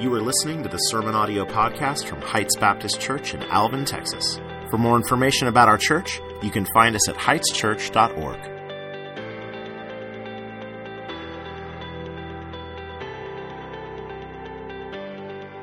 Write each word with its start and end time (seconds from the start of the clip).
You 0.00 0.14
are 0.14 0.22
listening 0.22 0.62
to 0.62 0.68
the 0.70 0.78
Sermon 0.78 1.14
Audio 1.14 1.44
Podcast 1.44 2.06
from 2.06 2.22
Heights 2.22 2.56
Baptist 2.56 2.98
Church 3.02 3.34
in 3.34 3.42
Alvin, 3.42 3.84
Texas. 3.84 4.40
For 4.70 4.78
more 4.78 4.96
information 4.96 5.46
about 5.46 5.68
our 5.68 5.76
church, 5.76 6.22
you 6.42 6.50
can 6.50 6.64
find 6.72 6.96
us 6.96 7.06
at 7.06 7.16
heightschurch.org. 7.16 8.42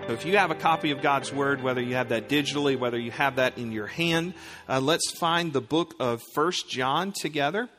So 0.06 0.14
if 0.14 0.24
you 0.24 0.38
have 0.38 0.52
a 0.52 0.56
copy 0.56 0.92
of 0.92 1.02
God's 1.02 1.34
Word, 1.34 1.64
whether 1.64 1.82
you 1.82 1.96
have 1.96 2.10
that 2.10 2.30
digitally, 2.30 2.78
whether 2.78 3.00
you 3.00 3.10
have 3.10 3.38
that 3.38 3.58
in 3.58 3.72
your 3.72 3.88
hand, 3.88 4.36
uh, 4.70 4.80
let's 4.80 5.18
find 5.18 5.52
the 5.52 5.62
book 5.62 5.96
of 6.00 6.22
First 6.36 6.70
John 6.70 7.12
together. 7.12 7.70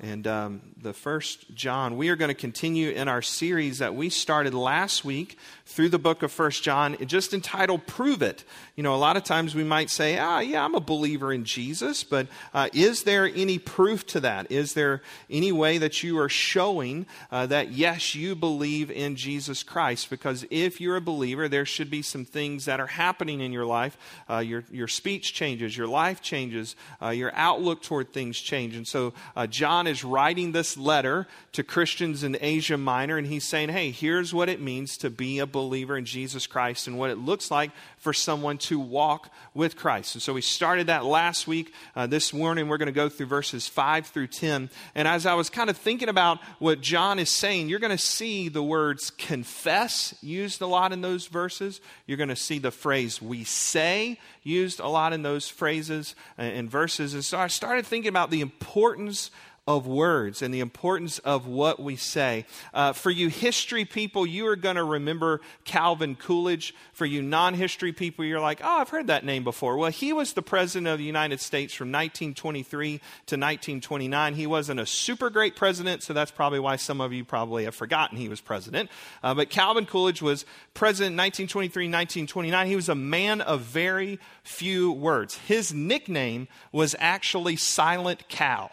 And 0.00 0.26
um, 0.26 0.62
the 0.82 0.92
first 0.92 1.54
John, 1.54 1.96
we 1.96 2.08
are 2.08 2.16
going 2.16 2.28
to 2.28 2.34
continue 2.34 2.90
in 2.90 3.06
our 3.06 3.22
series 3.22 3.78
that 3.78 3.94
we 3.94 4.10
started 4.10 4.52
last 4.52 5.04
week 5.04 5.38
through 5.64 5.88
the 5.88 5.98
book 5.98 6.24
of 6.24 6.32
First 6.32 6.64
John, 6.64 6.96
just 7.06 7.32
entitled 7.32 7.86
Prove 7.86 8.20
It. 8.20 8.44
You 8.74 8.82
know, 8.82 8.94
a 8.94 8.96
lot 8.96 9.16
of 9.16 9.22
times 9.22 9.54
we 9.54 9.62
might 9.62 9.90
say, 9.90 10.18
ah, 10.18 10.40
yeah, 10.40 10.64
I'm 10.64 10.74
a 10.74 10.80
believer 10.80 11.32
in 11.32 11.44
Jesus, 11.44 12.02
but 12.02 12.26
uh, 12.52 12.68
is 12.72 13.04
there 13.04 13.26
any 13.26 13.58
proof 13.58 14.04
to 14.08 14.20
that? 14.20 14.50
Is 14.50 14.74
there 14.74 15.02
any 15.30 15.52
way 15.52 15.78
that 15.78 16.02
you 16.02 16.18
are 16.18 16.28
showing 16.28 17.06
uh, 17.30 17.46
that, 17.46 17.70
yes, 17.70 18.14
you 18.16 18.34
believe 18.34 18.90
in 18.90 19.14
Jesus 19.14 19.62
Christ? 19.62 20.10
Because 20.10 20.44
if 20.50 20.80
you're 20.80 20.96
a 20.96 21.00
believer, 21.00 21.48
there 21.48 21.64
should 21.64 21.90
be 21.90 22.02
some 22.02 22.24
things 22.24 22.64
that 22.64 22.80
are 22.80 22.88
happening 22.88 23.40
in 23.40 23.52
your 23.52 23.66
life. 23.66 23.96
Uh, 24.28 24.38
your, 24.38 24.64
your 24.70 24.88
speech 24.88 25.32
changes, 25.32 25.76
your 25.76 25.86
life 25.86 26.20
changes, 26.20 26.74
uh, 27.00 27.10
your 27.10 27.32
outlook 27.34 27.82
toward 27.82 28.12
things 28.12 28.38
change. 28.38 28.74
And 28.74 28.86
so 28.86 29.14
uh, 29.36 29.46
John 29.46 29.86
is 29.86 30.02
writing 30.02 30.50
this 30.52 30.71
letter 30.76 31.26
to 31.52 31.62
Christians 31.62 32.22
in 32.22 32.36
Asia 32.40 32.76
Minor, 32.76 33.18
and 33.18 33.26
he's 33.26 33.44
saying, 33.44 33.68
hey, 33.68 33.90
here's 33.90 34.32
what 34.32 34.48
it 34.48 34.60
means 34.60 34.96
to 34.98 35.10
be 35.10 35.38
a 35.38 35.46
believer 35.46 35.96
in 35.96 36.04
Jesus 36.04 36.46
Christ 36.46 36.86
and 36.86 36.98
what 36.98 37.10
it 37.10 37.18
looks 37.18 37.50
like 37.50 37.70
for 37.98 38.12
someone 38.12 38.58
to 38.58 38.78
walk 38.78 39.30
with 39.54 39.76
Christ. 39.76 40.14
And 40.14 40.22
so 40.22 40.32
we 40.32 40.40
started 40.40 40.86
that 40.88 41.04
last 41.04 41.46
week. 41.46 41.72
Uh, 41.94 42.06
this 42.06 42.32
morning, 42.32 42.68
we're 42.68 42.78
going 42.78 42.86
to 42.86 42.92
go 42.92 43.08
through 43.08 43.26
verses 43.26 43.68
5 43.68 44.06
through 44.06 44.28
10. 44.28 44.70
And 44.94 45.06
as 45.06 45.26
I 45.26 45.34
was 45.34 45.50
kind 45.50 45.70
of 45.70 45.76
thinking 45.76 46.08
about 46.08 46.38
what 46.58 46.80
John 46.80 47.18
is 47.18 47.30
saying, 47.30 47.68
you're 47.68 47.78
going 47.78 47.96
to 47.96 47.98
see 47.98 48.48
the 48.48 48.62
words 48.62 49.10
confess 49.10 50.14
used 50.22 50.60
a 50.62 50.66
lot 50.66 50.92
in 50.92 51.00
those 51.00 51.26
verses. 51.26 51.80
You're 52.06 52.18
going 52.18 52.28
to 52.28 52.36
see 52.36 52.58
the 52.58 52.70
phrase 52.70 53.20
we 53.20 53.44
say 53.44 54.18
used 54.42 54.80
a 54.80 54.88
lot 54.88 55.12
in 55.12 55.22
those 55.22 55.48
phrases 55.48 56.14
and 56.36 56.70
verses. 56.70 57.14
And 57.14 57.24
so 57.24 57.38
I 57.38 57.46
started 57.46 57.86
thinking 57.86 58.08
about 58.08 58.30
the 58.30 58.40
importance 58.40 59.30
of 59.76 59.86
words 59.86 60.42
and 60.42 60.52
the 60.52 60.60
importance 60.60 61.18
of 61.20 61.46
what 61.46 61.80
we 61.80 61.96
say. 61.96 62.44
Uh, 62.74 62.92
for 62.92 63.10
you 63.10 63.28
history 63.28 63.84
people, 63.84 64.26
you 64.26 64.46
are 64.46 64.56
going 64.56 64.76
to 64.76 64.84
remember 64.84 65.40
Calvin 65.64 66.14
Coolidge. 66.14 66.74
For 66.92 67.06
you 67.06 67.22
non 67.22 67.54
history 67.54 67.92
people, 67.92 68.24
you're 68.24 68.40
like, 68.40 68.60
oh, 68.62 68.80
I've 68.80 68.90
heard 68.90 69.06
that 69.06 69.24
name 69.24 69.44
before. 69.44 69.76
Well, 69.76 69.90
he 69.90 70.12
was 70.12 70.34
the 70.34 70.42
president 70.42 70.88
of 70.88 70.98
the 70.98 71.04
United 71.04 71.40
States 71.40 71.74
from 71.74 71.88
1923 71.88 72.98
to 72.98 72.98
1929. 73.36 74.34
He 74.34 74.46
wasn't 74.46 74.80
a 74.80 74.86
super 74.86 75.30
great 75.30 75.56
president, 75.56 76.02
so 76.02 76.12
that's 76.12 76.30
probably 76.30 76.60
why 76.60 76.76
some 76.76 77.00
of 77.00 77.12
you 77.12 77.24
probably 77.24 77.64
have 77.64 77.74
forgotten 77.74 78.18
he 78.18 78.28
was 78.28 78.40
president. 78.40 78.90
Uh, 79.22 79.34
but 79.34 79.50
Calvin 79.50 79.86
Coolidge 79.86 80.22
was 80.22 80.44
president 80.74 81.16
1923 81.16 81.84
1929. 81.86 82.66
He 82.66 82.76
was 82.76 82.88
a 82.88 82.94
man 82.94 83.40
of 83.40 83.60
very 83.60 84.18
few 84.42 84.92
words. 84.92 85.36
His 85.36 85.72
nickname 85.72 86.48
was 86.70 86.94
actually 86.98 87.56
Silent 87.56 88.28
Cal. 88.28 88.70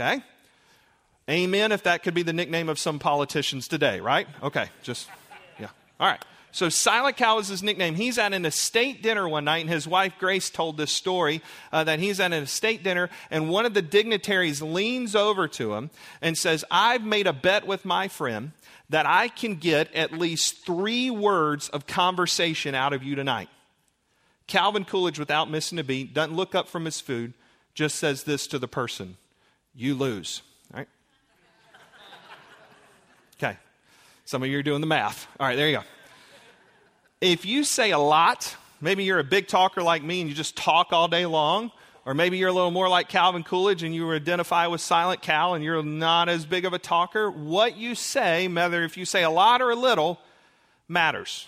Okay? 0.00 0.22
Amen, 1.28 1.72
if 1.72 1.84
that 1.84 2.02
could 2.02 2.14
be 2.14 2.22
the 2.22 2.32
nickname 2.32 2.68
of 2.68 2.78
some 2.78 2.98
politicians 2.98 3.68
today, 3.68 4.00
right? 4.00 4.26
Okay, 4.42 4.68
just, 4.82 5.08
yeah. 5.58 5.68
All 5.98 6.08
right. 6.08 6.24
So 6.52 6.68
Silent 6.68 7.16
Cal 7.16 7.38
is 7.38 7.46
his 7.46 7.62
nickname. 7.62 7.94
He's 7.94 8.18
at 8.18 8.32
an 8.32 8.44
estate 8.44 9.02
dinner 9.02 9.28
one 9.28 9.44
night, 9.44 9.60
and 9.60 9.70
his 9.70 9.86
wife 9.86 10.14
Grace 10.18 10.50
told 10.50 10.76
this 10.76 10.90
story 10.90 11.42
uh, 11.70 11.84
that 11.84 12.00
he's 12.00 12.18
at 12.18 12.32
an 12.32 12.42
estate 12.42 12.82
dinner, 12.82 13.08
and 13.30 13.48
one 13.48 13.66
of 13.66 13.74
the 13.74 13.82
dignitaries 13.82 14.60
leans 14.60 15.14
over 15.14 15.46
to 15.46 15.74
him 15.74 15.90
and 16.20 16.36
says, 16.36 16.64
I've 16.68 17.04
made 17.04 17.28
a 17.28 17.32
bet 17.32 17.66
with 17.66 17.84
my 17.84 18.08
friend 18.08 18.50
that 18.88 19.06
I 19.06 19.28
can 19.28 19.54
get 19.54 19.94
at 19.94 20.10
least 20.10 20.66
three 20.66 21.10
words 21.10 21.68
of 21.68 21.86
conversation 21.86 22.74
out 22.74 22.92
of 22.92 23.04
you 23.04 23.14
tonight. 23.14 23.48
Calvin 24.48 24.84
Coolidge, 24.84 25.20
without 25.20 25.48
missing 25.48 25.78
a 25.78 25.84
beat, 25.84 26.12
doesn't 26.12 26.34
look 26.34 26.56
up 26.56 26.68
from 26.68 26.86
his 26.86 27.00
food, 27.00 27.34
just 27.72 27.94
says 27.94 28.24
this 28.24 28.48
to 28.48 28.58
the 28.58 28.66
person 28.66 29.16
you 29.80 29.94
lose. 29.94 30.42
All 30.72 30.78
right? 30.78 30.88
Okay. 33.38 33.56
Some 34.26 34.42
of 34.42 34.48
you 34.48 34.58
are 34.58 34.62
doing 34.62 34.80
the 34.80 34.86
math. 34.86 35.26
All 35.38 35.46
right, 35.46 35.56
there 35.56 35.68
you 35.68 35.78
go. 35.78 35.84
If 37.20 37.44
you 37.44 37.64
say 37.64 37.90
a 37.90 37.98
lot, 37.98 38.56
maybe 38.80 39.04
you're 39.04 39.18
a 39.18 39.24
big 39.24 39.48
talker 39.48 39.82
like 39.82 40.02
me 40.02 40.20
and 40.20 40.28
you 40.28 40.36
just 40.36 40.56
talk 40.56 40.92
all 40.92 41.08
day 41.08 41.26
long, 41.26 41.72
or 42.04 42.14
maybe 42.14 42.38
you're 42.38 42.48
a 42.48 42.52
little 42.52 42.70
more 42.70 42.88
like 42.88 43.08
Calvin 43.08 43.42
Coolidge 43.42 43.82
and 43.82 43.94
you 43.94 44.10
identify 44.12 44.66
with 44.66 44.80
Silent 44.80 45.22
Cal 45.22 45.54
and 45.54 45.64
you're 45.64 45.82
not 45.82 46.28
as 46.28 46.44
big 46.46 46.64
of 46.64 46.72
a 46.72 46.78
talker, 46.78 47.30
what 47.30 47.76
you 47.76 47.94
say, 47.94 48.48
whether 48.48 48.84
if 48.84 48.96
you 48.96 49.04
say 49.04 49.22
a 49.22 49.30
lot 49.30 49.62
or 49.62 49.70
a 49.70 49.76
little, 49.76 50.18
matters. 50.88 51.46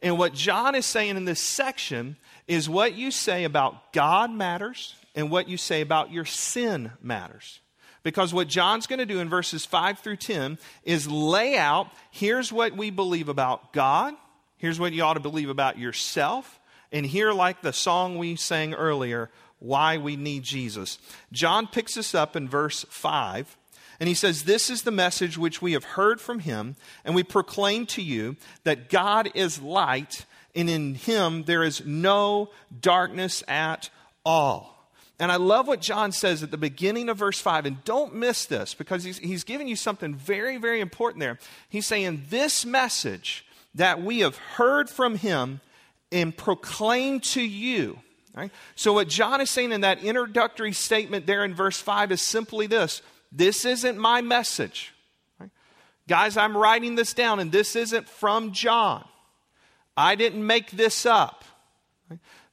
And 0.00 0.18
what 0.18 0.34
John 0.34 0.74
is 0.74 0.86
saying 0.86 1.16
in 1.16 1.24
this 1.24 1.40
section 1.40 2.16
is 2.46 2.68
what 2.68 2.94
you 2.94 3.10
say 3.10 3.44
about 3.44 3.92
God 3.92 4.30
matters 4.30 4.94
and 5.14 5.30
what 5.30 5.48
you 5.48 5.56
say 5.56 5.80
about 5.80 6.12
your 6.12 6.24
sin 6.24 6.92
matters. 7.02 7.60
Because 8.04 8.32
what 8.32 8.48
John's 8.48 8.86
going 8.86 9.00
to 9.00 9.06
do 9.06 9.18
in 9.18 9.28
verses 9.28 9.66
5 9.66 9.98
through 9.98 10.16
10 10.16 10.58
is 10.84 11.10
lay 11.10 11.58
out 11.58 11.88
here's 12.10 12.52
what 12.52 12.76
we 12.76 12.90
believe 12.90 13.28
about 13.28 13.72
God, 13.72 14.14
here's 14.56 14.78
what 14.78 14.92
you 14.92 15.02
ought 15.02 15.14
to 15.14 15.20
believe 15.20 15.50
about 15.50 15.78
yourself, 15.78 16.58
and 16.92 17.04
here, 17.04 17.32
like 17.32 17.60
the 17.60 17.72
song 17.72 18.16
we 18.16 18.36
sang 18.36 18.72
earlier, 18.72 19.30
why 19.58 19.98
we 19.98 20.16
need 20.16 20.42
Jesus. 20.42 20.98
John 21.32 21.66
picks 21.66 21.96
us 21.96 22.14
up 22.14 22.36
in 22.36 22.48
verse 22.48 22.86
5. 22.88 23.56
And 24.00 24.08
he 24.08 24.14
says, 24.14 24.44
This 24.44 24.70
is 24.70 24.82
the 24.82 24.90
message 24.90 25.36
which 25.36 25.60
we 25.60 25.72
have 25.72 25.84
heard 25.84 26.20
from 26.20 26.40
him, 26.40 26.76
and 27.04 27.14
we 27.14 27.22
proclaim 27.22 27.86
to 27.86 28.02
you 28.02 28.36
that 28.64 28.90
God 28.90 29.30
is 29.34 29.60
light, 29.60 30.24
and 30.54 30.70
in 30.70 30.94
him 30.94 31.44
there 31.44 31.62
is 31.62 31.84
no 31.84 32.50
darkness 32.80 33.42
at 33.48 33.90
all. 34.24 34.78
And 35.20 35.32
I 35.32 35.36
love 35.36 35.66
what 35.66 35.80
John 35.80 36.12
says 36.12 36.44
at 36.44 36.52
the 36.52 36.56
beginning 36.56 37.08
of 37.08 37.16
verse 37.16 37.40
5. 37.40 37.66
And 37.66 37.84
don't 37.84 38.14
miss 38.14 38.46
this 38.46 38.74
because 38.74 39.02
he's, 39.02 39.18
he's 39.18 39.42
giving 39.42 39.66
you 39.66 39.74
something 39.74 40.14
very, 40.14 40.58
very 40.58 40.80
important 40.80 41.20
there. 41.20 41.38
He's 41.68 41.86
saying, 41.86 42.26
This 42.30 42.64
message 42.64 43.44
that 43.74 44.02
we 44.02 44.20
have 44.20 44.36
heard 44.36 44.88
from 44.88 45.16
him 45.16 45.60
and 46.12 46.36
proclaimed 46.36 47.22
to 47.22 47.42
you. 47.42 47.98
Right? 48.34 48.52
So, 48.76 48.92
what 48.92 49.08
John 49.08 49.40
is 49.40 49.50
saying 49.50 49.72
in 49.72 49.80
that 49.80 50.04
introductory 50.04 50.72
statement 50.72 51.26
there 51.26 51.44
in 51.44 51.54
verse 51.54 51.80
5 51.80 52.12
is 52.12 52.22
simply 52.22 52.68
this 52.68 53.02
this 53.30 53.64
isn't 53.64 53.98
my 53.98 54.20
message. 54.20 54.94
Guys, 56.08 56.36
I'm 56.36 56.56
writing 56.56 56.94
this 56.94 57.12
down, 57.12 57.38
and 57.38 57.52
this 57.52 57.76
isn't 57.76 58.08
from 58.08 58.52
John. 58.52 59.04
I 59.96 60.14
didn't 60.14 60.46
make 60.46 60.70
this 60.70 61.04
up. 61.04 61.44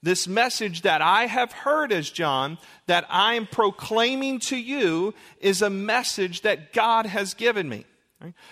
This 0.03 0.27
message 0.27 0.81
that 0.81 1.01
I 1.01 1.25
have 1.25 1.51
heard 1.51 1.91
as 1.91 2.09
John, 2.09 2.57
that 2.85 3.05
I 3.09 3.35
am 3.35 3.47
proclaiming 3.47 4.39
to 4.41 4.57
you, 4.57 5.13
is 5.39 5.61
a 5.61 5.69
message 5.69 6.41
that 6.41 6.73
God 6.73 7.05
has 7.05 7.33
given 7.33 7.69
me. 7.69 7.85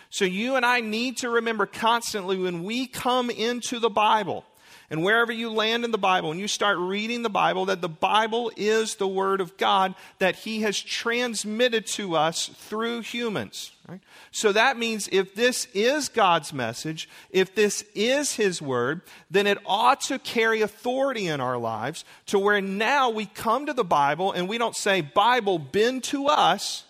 So 0.09 0.25
you 0.25 0.55
and 0.55 0.65
I 0.65 0.79
need 0.79 1.17
to 1.17 1.29
remember 1.29 1.65
constantly 1.65 2.37
when 2.37 2.63
we 2.63 2.87
come 2.87 3.29
into 3.29 3.79
the 3.79 3.89
Bible, 3.89 4.45
and 4.93 5.03
wherever 5.03 5.31
you 5.31 5.49
land 5.49 5.83
in 5.83 5.89
the 5.89 5.97
Bible, 5.97 6.29
and 6.29 6.39
you 6.39 6.47
start 6.47 6.77
reading 6.77 7.23
the 7.23 7.29
Bible, 7.29 7.65
that 7.65 7.81
the 7.81 7.89
Bible 7.89 8.51
is 8.55 8.93
the 8.93 9.07
Word 9.07 9.41
of 9.41 9.57
God 9.57 9.95
that 10.19 10.35
He 10.35 10.61
has 10.61 10.79
transmitted 10.79 11.87
to 11.87 12.15
us 12.15 12.49
through 12.49 13.01
humans. 13.01 13.71
Right? 13.89 14.01
So 14.29 14.51
that 14.51 14.77
means 14.77 15.09
if 15.11 15.33
this 15.33 15.67
is 15.73 16.09
God's 16.09 16.53
message, 16.53 17.09
if 17.31 17.55
this 17.55 17.83
is 17.95 18.33
His 18.35 18.61
Word, 18.61 19.01
then 19.31 19.47
it 19.47 19.57
ought 19.65 20.01
to 20.01 20.19
carry 20.19 20.61
authority 20.61 21.25
in 21.25 21.41
our 21.41 21.57
lives 21.57 22.05
to 22.27 22.37
where 22.37 22.61
now 22.61 23.09
we 23.09 23.25
come 23.25 23.65
to 23.65 23.73
the 23.73 23.83
Bible 23.83 24.31
and 24.31 24.47
we 24.47 24.59
don't 24.59 24.75
say, 24.75 25.01
Bible, 25.01 25.57
bend 25.57 26.03
to 26.03 26.27
us. 26.27 26.83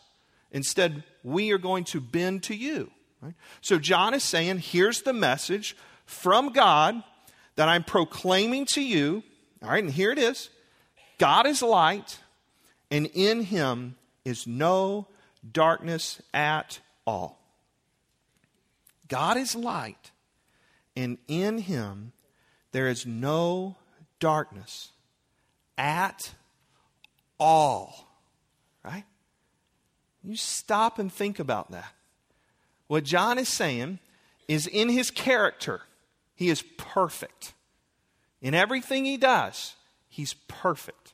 Instead, 0.51 1.05
we 1.23 1.53
are 1.53 1.57
going 1.57 1.85
to 1.85 2.01
bend 2.01 2.43
to 2.43 2.53
you. 2.53 2.91
Right? 3.21 3.35
So 3.61 3.79
John 3.79 4.13
is 4.13 4.25
saying, 4.25 4.59
here's 4.59 5.03
the 5.03 5.13
message 5.13 5.77
from 6.05 6.51
God 6.51 7.01
that 7.55 7.69
I'm 7.69 7.83
proclaiming 7.83 8.65
to 8.73 8.81
you. 8.81 9.23
All 9.61 9.69
right, 9.69 9.83
and 9.83 9.91
here 9.91 10.11
it 10.11 10.19
is 10.19 10.49
God 11.17 11.45
is 11.45 11.61
light, 11.61 12.19
and 12.91 13.07
in 13.13 13.43
him 13.43 13.95
is 14.25 14.47
no 14.47 15.07
darkness 15.51 16.21
at 16.33 16.79
all. 17.05 17.39
God 19.07 19.37
is 19.37 19.55
light, 19.55 20.11
and 20.95 21.17
in 21.27 21.59
him 21.59 22.13
there 22.71 22.87
is 22.87 23.05
no 23.05 23.77
darkness 24.19 24.91
at 25.77 26.33
all. 27.39 28.09
Right? 28.83 29.05
You 30.23 30.35
stop 30.35 30.99
and 30.99 31.11
think 31.11 31.39
about 31.39 31.71
that. 31.71 31.93
What 32.87 33.03
John 33.03 33.37
is 33.37 33.49
saying 33.49 33.99
is 34.47 34.67
in 34.67 34.89
his 34.89 35.11
character, 35.11 35.81
He 36.43 36.49
is 36.49 36.61
perfect. 36.75 37.53
In 38.41 38.53
everything 38.53 39.05
he 39.05 39.15
does, 39.15 39.75
he's 40.09 40.33
perfect. 40.49 41.13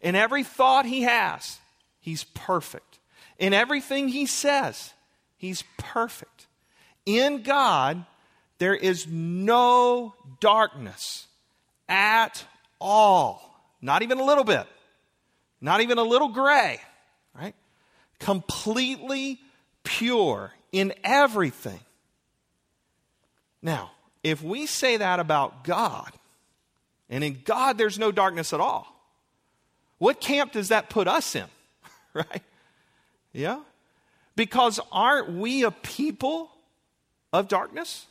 In 0.00 0.16
every 0.16 0.42
thought 0.42 0.86
he 0.86 1.02
has, 1.02 1.58
he's 2.00 2.24
perfect. 2.24 2.98
In 3.38 3.52
everything 3.52 4.08
he 4.08 4.24
says, 4.24 4.94
he's 5.36 5.64
perfect. 5.76 6.46
In 7.04 7.42
God, 7.42 8.06
there 8.56 8.74
is 8.74 9.06
no 9.06 10.14
darkness 10.40 11.26
at 11.86 12.42
all. 12.80 13.62
Not 13.82 14.00
even 14.00 14.18
a 14.18 14.24
little 14.24 14.44
bit. 14.44 14.66
Not 15.60 15.82
even 15.82 15.98
a 15.98 16.04
little 16.04 16.28
gray, 16.28 16.80
right? 17.34 17.54
Completely 18.18 19.40
pure 19.84 20.54
in 20.72 20.94
everything. 21.04 21.80
Now, 23.60 23.90
if 24.22 24.42
we 24.42 24.66
say 24.66 24.98
that 24.98 25.20
about 25.20 25.64
God, 25.64 26.12
and 27.08 27.24
in 27.24 27.40
God 27.44 27.78
there's 27.78 27.98
no 27.98 28.12
darkness 28.12 28.52
at 28.52 28.60
all, 28.60 28.86
what 29.98 30.20
camp 30.20 30.52
does 30.52 30.68
that 30.68 30.88
put 30.88 31.08
us 31.08 31.34
in? 31.34 31.46
right? 32.14 32.42
Yeah? 33.32 33.60
Because 34.36 34.80
aren't 34.90 35.32
we 35.32 35.64
a 35.64 35.70
people 35.70 36.50
of 37.32 37.48
darkness? 37.48 38.06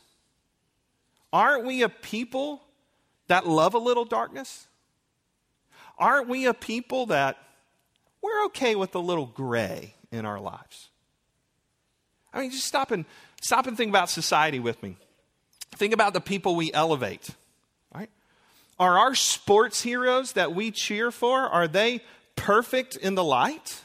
Aren't 1.32 1.64
we 1.66 1.82
a 1.82 1.88
people 1.88 2.62
that 3.28 3.46
love 3.46 3.74
a 3.74 3.78
little 3.78 4.04
darkness? 4.04 4.66
Aren't 5.98 6.28
we 6.28 6.46
a 6.46 6.54
people 6.54 7.06
that 7.06 7.36
we're 8.22 8.44
okay 8.46 8.74
with 8.74 8.94
a 8.94 8.98
little 8.98 9.26
gray 9.26 9.94
in 10.10 10.24
our 10.24 10.40
lives? 10.40 10.88
I 12.32 12.40
mean, 12.40 12.50
just 12.50 12.66
stop 12.66 12.90
and 12.90 13.04
stop 13.40 13.66
and 13.66 13.76
think 13.76 13.90
about 13.90 14.08
society 14.08 14.60
with 14.60 14.82
me. 14.82 14.96
Think 15.72 15.94
about 15.94 16.12
the 16.12 16.20
people 16.20 16.56
we 16.56 16.72
elevate. 16.72 17.28
Right? 17.94 18.10
Are 18.78 18.98
our 18.98 19.14
sports 19.14 19.82
heroes 19.82 20.32
that 20.32 20.54
we 20.54 20.70
cheer 20.70 21.10
for, 21.10 21.40
are 21.40 21.68
they 21.68 22.02
perfect 22.36 22.96
in 22.96 23.14
the 23.14 23.24
light? 23.24 23.80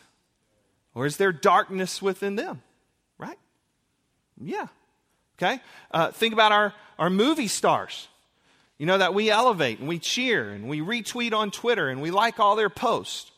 Or 0.93 1.05
is 1.05 1.17
there 1.17 1.31
darkness 1.31 2.01
within 2.01 2.35
them? 2.35 2.61
Right? 3.17 3.37
Yeah. 4.39 4.67
Okay? 5.37 5.59
Uh, 5.91 6.11
think 6.11 6.33
about 6.33 6.51
our, 6.51 6.73
our 6.97 7.09
movie 7.09 7.47
stars 7.47 8.07
you 8.77 8.85
know, 8.85 8.97
that 8.97 9.13
we 9.13 9.29
elevate 9.29 9.79
and 9.79 9.87
we 9.87 9.99
cheer 9.99 10.49
and 10.49 10.67
we 10.67 10.79
retweet 10.79 11.33
on 11.33 11.51
Twitter 11.51 11.89
and 11.89 12.01
we 12.01 12.11
like 12.11 12.39
all 12.39 12.55
their 12.55 12.69
posts. 12.69 13.31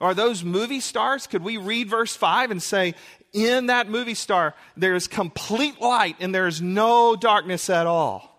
Are 0.00 0.14
those 0.14 0.42
movie 0.42 0.80
stars? 0.80 1.26
Could 1.26 1.44
we 1.44 1.58
read 1.58 1.88
verse 1.88 2.16
5 2.16 2.50
and 2.50 2.62
say, 2.62 2.94
in 3.32 3.66
that 3.66 3.88
movie 3.88 4.14
star, 4.14 4.54
there 4.76 4.94
is 4.94 5.06
complete 5.06 5.80
light 5.80 6.16
and 6.20 6.34
there 6.34 6.46
is 6.46 6.60
no 6.60 7.16
darkness 7.16 7.70
at 7.70 7.86
all? 7.86 8.30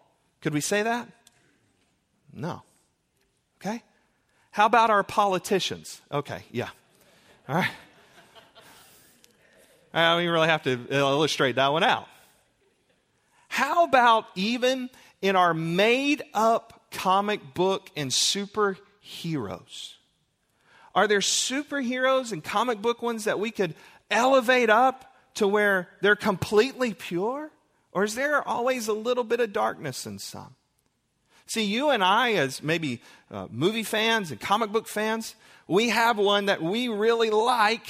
Could 0.42 0.54
we 0.54 0.62
say 0.62 0.84
that? 0.84 1.08
No. 2.34 2.62
Okay? 3.62 3.84
How 4.52 4.66
about 4.66 4.90
our 4.90 5.04
politicians? 5.04 6.02
Okay, 6.12 6.44
yeah. 6.52 6.70
All 7.48 7.56
right. 7.56 7.72
I 9.94 10.14
don't 10.14 10.22
even 10.22 10.34
really 10.34 10.48
have 10.48 10.64
to 10.64 10.74
uh, 10.74 10.96
illustrate 10.96 11.56
that 11.56 11.72
one 11.72 11.84
out. 11.84 12.08
How 13.50 13.84
about 13.84 14.26
even 14.36 14.90
in 15.22 15.36
our 15.36 15.54
made 15.54 16.24
up 16.34 16.82
comic 16.92 17.54
book 17.54 17.90
and 17.98 18.10
superheroes? 18.10 19.96
Are 20.96 21.08
there 21.08 21.20
superheroes 21.20 22.32
and 22.32 22.44
comic 22.44 22.82
book 22.82 23.02
ones 23.02 23.26
that 23.26 23.40
we 23.40 23.52
could 23.52 23.76
elevate 24.12 24.69
up 24.69 25.16
to 25.36 25.48
where 25.48 25.88
they're 26.02 26.16
completely 26.16 26.94
pure? 26.94 27.52
Or 27.92 28.04
is 28.04 28.16
there 28.16 28.48
always 28.48 28.88
a 28.88 28.94
little 28.94 29.24
bit 29.24 29.40
of 29.40 29.52
darkness 29.52 30.06
in 30.06 30.19
some? 30.19 30.56
See, 31.48 31.66
you 31.66 31.90
and 31.90 32.04
I, 32.04 32.34
as 32.34 32.63
maybe 32.63 33.02
uh, 33.30 33.48
movie 33.52 33.84
fans 33.84 34.31
and 34.31 34.40
comic 34.40 34.72
book 34.72 34.88
fans, 34.88 35.36
we 35.68 35.90
have 35.90 36.18
one 36.18 36.46
that 36.46 36.62
we 36.62 36.88
really 36.88 37.30
like 37.30 37.88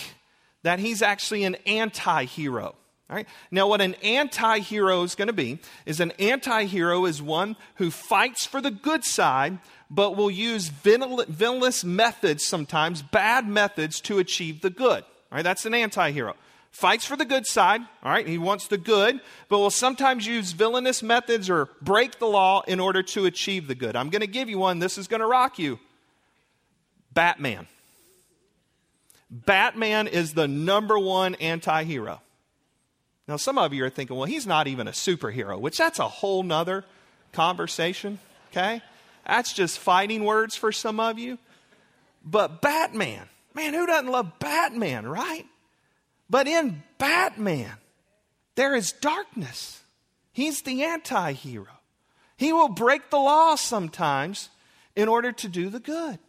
that 0.63 0.79
he's 0.79 1.01
actually 1.01 1.43
an 1.43 1.55
anti 1.67 2.25
hero. 2.25 2.75
Right? 3.07 3.27
Now, 3.51 3.67
what 3.67 3.81
an 3.81 3.95
anti 3.95 4.59
hero 4.59 5.03
is 5.03 5.15
going 5.15 5.27
to 5.27 5.33
be 5.33 5.59
is 5.85 5.99
an 5.99 6.11
anti 6.11 6.63
hero 6.65 7.05
is 7.05 7.21
one 7.21 7.57
who 7.75 7.91
fights 7.91 8.45
for 8.45 8.61
the 8.61 8.71
good 8.71 9.03
side, 9.03 9.59
but 9.89 10.15
will 10.15 10.31
use 10.31 10.69
villainous 10.69 11.83
methods 11.83 12.45
sometimes, 12.45 13.01
bad 13.01 13.47
methods, 13.47 13.99
to 14.01 14.17
achieve 14.17 14.61
the 14.61 14.69
good. 14.69 15.03
Right? 15.31 15.43
That's 15.43 15.65
an 15.65 15.73
anti 15.73 16.11
hero. 16.11 16.35
Fights 16.71 17.05
for 17.05 17.17
the 17.17 17.25
good 17.25 17.45
side, 17.45 17.81
all 18.01 18.11
right? 18.11 18.25
He 18.25 18.37
wants 18.37 18.67
the 18.67 18.77
good, 18.77 19.19
but 19.49 19.59
will 19.59 19.69
sometimes 19.69 20.25
use 20.25 20.53
villainous 20.53 21.03
methods 21.03 21.49
or 21.49 21.67
break 21.81 22.17
the 22.17 22.27
law 22.27 22.61
in 22.61 22.79
order 22.79 23.03
to 23.03 23.25
achieve 23.25 23.67
the 23.67 23.75
good. 23.75 23.97
I'm 23.97 24.09
going 24.09 24.21
to 24.21 24.27
give 24.27 24.49
you 24.49 24.57
one. 24.57 24.79
This 24.79 24.97
is 24.97 25.07
going 25.07 25.19
to 25.19 25.27
rock 25.27 25.59
you 25.59 25.79
Batman. 27.13 27.67
Batman 29.29 30.07
is 30.07 30.33
the 30.33 30.47
number 30.47 30.97
one 30.97 31.35
anti 31.35 31.83
hero. 31.83 32.21
Now, 33.27 33.37
some 33.37 33.57
of 33.57 33.73
you 33.73 33.85
are 33.85 33.89
thinking, 33.89 34.17
well, 34.17 34.25
he's 34.25 34.47
not 34.47 34.67
even 34.67 34.87
a 34.87 34.91
superhero, 34.91 35.59
which 35.59 35.77
that's 35.77 35.99
a 35.99 36.07
whole 36.07 36.43
nother 36.43 36.83
conversation, 37.31 38.19
okay? 38.51 38.81
That's 39.25 39.53
just 39.53 39.79
fighting 39.79 40.25
words 40.25 40.55
for 40.55 40.71
some 40.71 40.99
of 40.99 41.19
you. 41.19 41.37
But 42.25 42.61
Batman, 42.61 43.27
man, 43.55 43.73
who 43.73 43.85
doesn't 43.85 44.11
love 44.11 44.39
Batman, 44.39 45.07
right? 45.07 45.45
But 46.29 46.47
in 46.47 46.83
Batman, 46.97 47.73
there 48.55 48.75
is 48.75 48.91
darkness. 48.93 49.81
He's 50.31 50.61
the 50.61 50.83
anti 50.83 51.33
hero. 51.33 51.79
He 52.37 52.53
will 52.53 52.69
break 52.69 53.09
the 53.09 53.17
law 53.17 53.55
sometimes 53.55 54.49
in 54.95 55.07
order 55.07 55.31
to 55.31 55.47
do 55.47 55.69
the 55.69 55.79
good. 55.79 56.19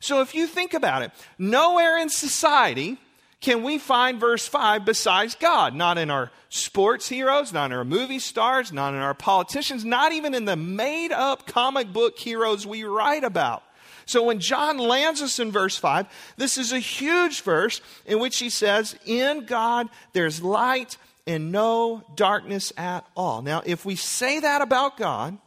So 0.00 0.20
if 0.20 0.34
you 0.34 0.46
think 0.46 0.74
about 0.74 1.02
it, 1.02 1.12
nowhere 1.38 1.96
in 1.96 2.10
society 2.10 2.98
can 3.44 3.62
we 3.62 3.76
find 3.76 4.18
verse 4.18 4.48
5 4.48 4.86
besides 4.86 5.34
God? 5.34 5.74
Not 5.74 5.98
in 5.98 6.10
our 6.10 6.30
sports 6.48 7.10
heroes, 7.10 7.52
not 7.52 7.70
in 7.70 7.76
our 7.76 7.84
movie 7.84 8.18
stars, 8.18 8.72
not 8.72 8.94
in 8.94 9.00
our 9.00 9.12
politicians, 9.12 9.84
not 9.84 10.12
even 10.12 10.34
in 10.34 10.46
the 10.46 10.56
made 10.56 11.12
up 11.12 11.46
comic 11.46 11.92
book 11.92 12.18
heroes 12.18 12.66
we 12.66 12.84
write 12.84 13.22
about. 13.22 13.62
So 14.06 14.22
when 14.22 14.40
John 14.40 14.78
lands 14.78 15.22
us 15.22 15.38
in 15.38 15.50
verse 15.50 15.76
5, 15.76 16.06
this 16.36 16.58
is 16.58 16.72
a 16.72 16.78
huge 16.78 17.42
verse 17.42 17.80
in 18.06 18.18
which 18.18 18.38
he 18.38 18.50
says, 18.50 18.96
In 19.06 19.46
God 19.46 19.88
there's 20.12 20.42
light 20.42 20.96
and 21.26 21.52
no 21.52 22.04
darkness 22.14 22.72
at 22.76 23.06
all. 23.16 23.42
Now, 23.42 23.62
if 23.64 23.84
we 23.84 23.96
say 23.96 24.40
that 24.40 24.60
about 24.60 24.96
God, 24.96 25.38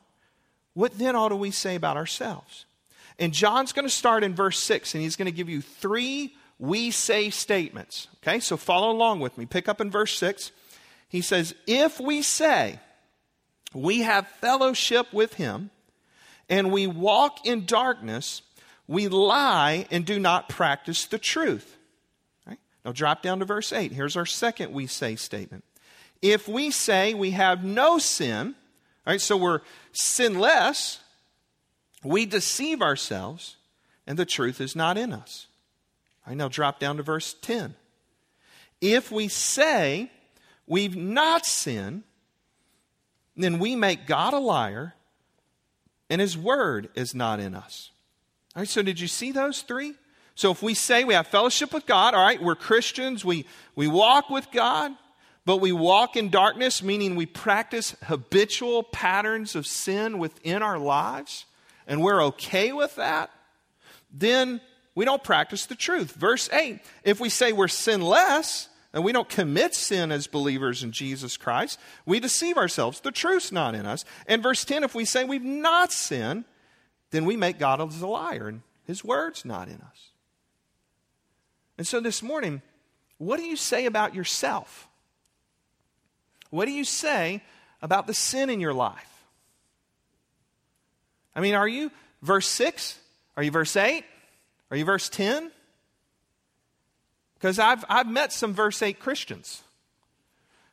what 0.74 0.98
then 0.98 1.16
ought 1.16 1.38
we 1.38 1.52
say 1.52 1.76
about 1.76 1.98
ourselves? 1.98 2.66
And 3.20 3.34
John's 3.34 3.74
going 3.74 3.88
to 3.88 3.94
start 3.94 4.24
in 4.24 4.36
verse 4.36 4.60
6, 4.60 4.94
and 4.94 5.04
he's 5.04 5.16
going 5.16 5.28
to 5.28 5.32
give 5.32 5.50
you 5.50 5.62
three 5.62 6.36
we 6.60 6.92
say 6.92 7.30
statements. 7.30 8.08
Okay, 8.18 8.40
so 8.40 8.58
follow 8.58 8.92
along 8.92 9.20
with 9.20 9.38
me. 9.38 9.46
Pick 9.46 9.68
up 9.68 9.80
in 9.80 9.92
verse 9.92 10.18
6. 10.18 10.52
He 11.10 11.22
says, 11.22 11.54
If 11.66 12.00
we 12.00 12.22
say 12.22 12.80
we 13.74 14.02
have 14.02 14.28
fellowship 14.28 15.14
with 15.14 15.36
him 15.36 15.70
and 16.50 16.72
we 16.72 16.88
walk 16.88 17.46
in 17.46 17.66
darkness, 17.66 18.42
we 18.88 19.08
lie 19.08 19.86
and 19.91 20.06
do 20.06 20.20
not 20.20 20.50
practice 20.50 21.06
the 21.06 21.17
truth. 21.17 21.77
Right? 22.46 22.60
Now 22.86 22.91
drop 22.91 23.22
down 23.22 23.39
to 23.39 23.46
verse 23.46 23.74
8. 23.74 23.91
Here's 23.91 24.15
our 24.15 24.25
second 24.25 24.74
we 24.74 24.88
say 24.88 25.15
statement. 25.15 25.63
If 26.22 26.48
we 26.48 26.72
say 26.72 27.13
we 27.13 27.32
have 27.32 27.63
no 27.63 27.98
sin, 27.98 28.56
right, 29.06 29.22
so 29.22 29.38
we're 29.38 29.62
sinless, 29.91 31.00
we 32.03 32.25
deceive 32.25 32.82
ourselves 32.82 33.58
and 34.08 34.17
the 34.17 34.25
truth 34.25 34.62
is 34.62 34.75
not 34.75 34.98
in 34.98 35.12
us. 35.12 35.48
I 36.25 36.34
now 36.34 36.48
drop 36.48 36.79
down 36.79 36.98
to 36.98 37.03
verse 37.03 37.36
10. 37.41 37.75
If 38.82 39.12
we 39.12 39.27
say 39.27 40.12
we've 40.65 40.96
not 40.96 41.46
sinned, 41.46 42.03
then 43.36 43.60
we 43.60 43.75
make 43.75 44.08
God 44.08 44.34
a 44.34 44.39
liar 44.39 44.94
and 46.10 46.22
his 46.22 46.38
word 46.38 46.89
is 46.96 47.13
not 47.13 47.39
in 47.39 47.53
us. 47.53 47.91
All 48.58 48.62
right, 48.62 48.68
so 48.68 48.82
did 48.82 49.00
you 49.00 49.08
see 49.08 49.32
those 49.32 49.62
three? 49.62 49.94
So 50.34 50.50
if 50.50 50.64
we 50.64 50.74
say 50.74 51.04
we 51.04 51.14
have 51.14 51.28
fellowship 51.28 51.72
with 51.72 51.86
God, 51.86 52.16
all 52.16 52.24
right, 52.24 52.42
we're 52.42 52.56
Christians, 52.56 53.24
we, 53.24 53.46
we 53.76 53.88
walk 53.88 54.32
with 54.32 54.50
God, 54.52 54.94
but 55.46 55.58
we 55.58 55.72
walk 55.72 56.16
in 56.16 56.32
darkness, 56.32 56.82
meaning 56.82 57.16
we 57.16 57.28
practice 57.28 57.96
habitual 58.06 58.82
patterns 58.82 59.56
of 59.56 59.68
sin 59.68 60.18
within 60.18 60.64
our 60.64 60.80
lives, 60.80 61.46
and 61.86 62.02
we're 62.02 62.24
okay 62.24 62.72
with 62.72 62.96
that, 62.96 63.30
then 64.12 64.60
we 64.96 65.06
don't 65.06 65.24
practice 65.24 65.68
the 65.68 65.76
truth. 65.76 66.14
Verse 66.14 66.50
8 66.52 66.80
if 67.04 67.20
we 67.20 67.30
say 67.30 67.54
we're 67.54 67.68
sinless, 67.68 68.70
and 68.92 69.04
we 69.04 69.12
don't 69.12 69.30
commit 69.30 69.76
sin 69.76 70.12
as 70.12 70.26
believers 70.26 70.82
in 70.82 70.92
Jesus 70.92 71.38
Christ, 71.38 71.80
we 72.08 72.20
deceive 72.20 72.58
ourselves. 72.58 73.02
The 73.02 73.12
truth's 73.12 73.52
not 73.52 73.76
in 73.76 73.86
us. 73.86 74.04
And 74.26 74.42
verse 74.42 74.66
10 74.66 74.84
if 74.84 74.96
we 74.96 75.06
say 75.06 75.26
we've 75.26 75.44
not 75.44 75.92
sinned, 75.92 76.46
then 77.12 77.26
we 77.26 77.38
make 77.38 77.60
God 77.60 77.82
as 77.82 78.02
a 78.02 78.08
liar, 78.08 78.48
and 78.48 78.62
his 78.86 79.04
word's 79.04 79.46
not 79.46 79.68
in 79.68 79.76
us. 79.76 80.10
And 81.78 81.86
so 81.86 82.00
this 82.00 82.24
morning, 82.24 82.62
what 83.18 83.38
do 83.38 83.44
you 83.44 83.56
say 83.56 83.86
about 83.86 84.16
yourself? 84.16 84.88
What 86.50 86.66
do 86.66 86.72
you 86.72 86.84
say 86.84 87.44
about 87.82 88.08
the 88.08 88.14
sin 88.14 88.50
in 88.50 88.60
your 88.60 88.74
life? 88.74 89.24
I 91.36 91.42
mean, 91.42 91.54
are 91.54 91.68
you 91.68 91.92
verse 92.22 92.48
6? 92.48 92.98
Are 93.36 93.44
you 93.44 93.52
verse 93.52 93.76
8? 93.76 94.04
Are 94.72 94.78
you 94.78 94.86
verse 94.86 95.10
10? 95.10 95.52
Because 97.36 97.60
I've, 97.60 97.86
I've 97.88 98.10
met 98.10 98.34
some 98.34 98.54
verse 98.54 98.82
8 98.82 99.00
Christians. 99.00 99.62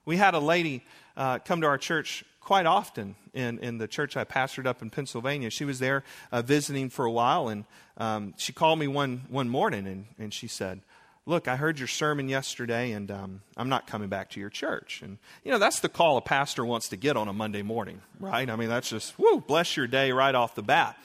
We 0.07 0.17
had 0.17 0.35
a 0.35 0.39
lady 0.39 0.83
uh, 1.17 1.39
come 1.41 1.61
to 1.61 1.67
our 1.67 1.79
church 1.79 2.25
quite 2.45 2.67
often 2.67 3.17
in, 3.33 3.59
in 3.59 3.79
the 3.79 3.89
church 3.89 4.17
I 4.17 4.25
pastored 4.25 4.67
up 4.67 4.83
in 4.83 4.91
Pennsylvania. 4.91 5.51
She 5.51 5.65
was 5.65 5.79
there 5.79 6.05
uh, 6.31 6.43
visiting 6.43 6.91
for 6.91 7.05
a 7.05 7.11
while, 7.11 7.49
and 7.49 7.65
um, 7.97 8.35
she 8.37 8.53
called 8.53 8.79
me 8.79 8.87
one, 8.87 9.25
one 9.29 9.49
morning 9.49 9.87
and, 9.87 10.07
and 10.19 10.33
she 10.33 10.47
said, 10.47 10.81
Look, 11.27 11.49
I 11.49 11.57
heard 11.57 11.79
your 11.79 11.89
sermon 11.89 12.29
yesterday, 12.29 12.93
and 12.93 13.11
um, 13.11 13.41
I'm 13.57 13.71
not 13.71 13.87
coming 13.87 14.11
back 14.11 14.29
to 14.33 14.41
your 14.41 14.51
church. 14.51 15.01
And, 15.03 15.17
you 15.43 15.51
know, 15.51 15.59
that's 15.59 15.81
the 15.81 15.89
call 15.89 16.19
a 16.19 16.21
pastor 16.21 16.67
wants 16.67 16.91
to 16.91 16.99
get 16.99 17.17
on 17.17 17.29
a 17.29 17.33
Monday 17.33 17.63
morning, 17.63 18.03
right? 18.21 18.51
I 18.51 18.57
mean, 18.57 18.69
that's 18.69 18.91
just, 18.91 19.19
whoo, 19.19 19.41
bless 19.41 19.75
your 19.75 19.87
day 19.87 20.13
right 20.13 20.35
off 20.35 20.55
the 20.55 20.63
bat. 20.63 20.99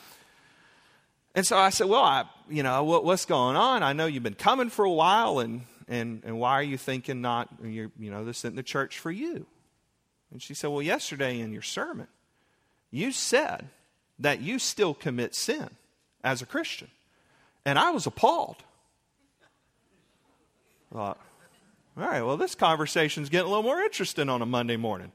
And 1.35 1.47
so 1.47 1.57
I 1.57 1.69
said, 1.69 1.87
Well, 1.87 2.03
I, 2.03 2.25
you 2.49 2.63
know, 2.63 2.83
what, 2.83 3.05
what's 3.05 3.23
going 3.23 3.55
on? 3.55 3.81
I 3.81 3.93
know 3.93 4.07
you've 4.07 4.23
been 4.23 4.33
coming 4.33 4.69
for 4.69 4.83
a 4.83 4.91
while, 4.91 5.39
and, 5.39 5.61
and, 5.87 6.21
and 6.25 6.37
why 6.37 6.51
are 6.55 6.63
you 6.63 6.77
thinking 6.77 7.21
not, 7.21 7.47
you 7.63 7.89
know, 7.97 8.25
this 8.25 8.39
isn't 8.39 8.57
the 8.57 8.63
church 8.63 8.99
for 8.99 9.11
you? 9.11 9.45
And 10.31 10.41
she 10.41 10.53
said, 10.53 10.69
Well, 10.69 10.81
yesterday 10.81 11.39
in 11.39 11.51
your 11.51 11.61
sermon, 11.61 12.07
you 12.91 13.11
said 13.11 13.67
that 14.19 14.41
you 14.41 14.59
still 14.59 14.93
commit 14.93 15.35
sin 15.35 15.69
as 16.23 16.41
a 16.41 16.45
Christian. 16.45 16.89
And 17.65 17.77
I 17.77 17.91
was 17.91 18.05
appalled. 18.05 18.57
I 20.91 20.95
thought, 20.95 21.19
all 21.97 22.07
right, 22.07 22.21
well, 22.21 22.37
this 22.37 22.55
conversation's 22.55 23.29
getting 23.29 23.47
a 23.47 23.49
little 23.49 23.63
more 23.63 23.81
interesting 23.81 24.29
on 24.29 24.41
a 24.41 24.45
Monday 24.45 24.77
morning. 24.77 25.11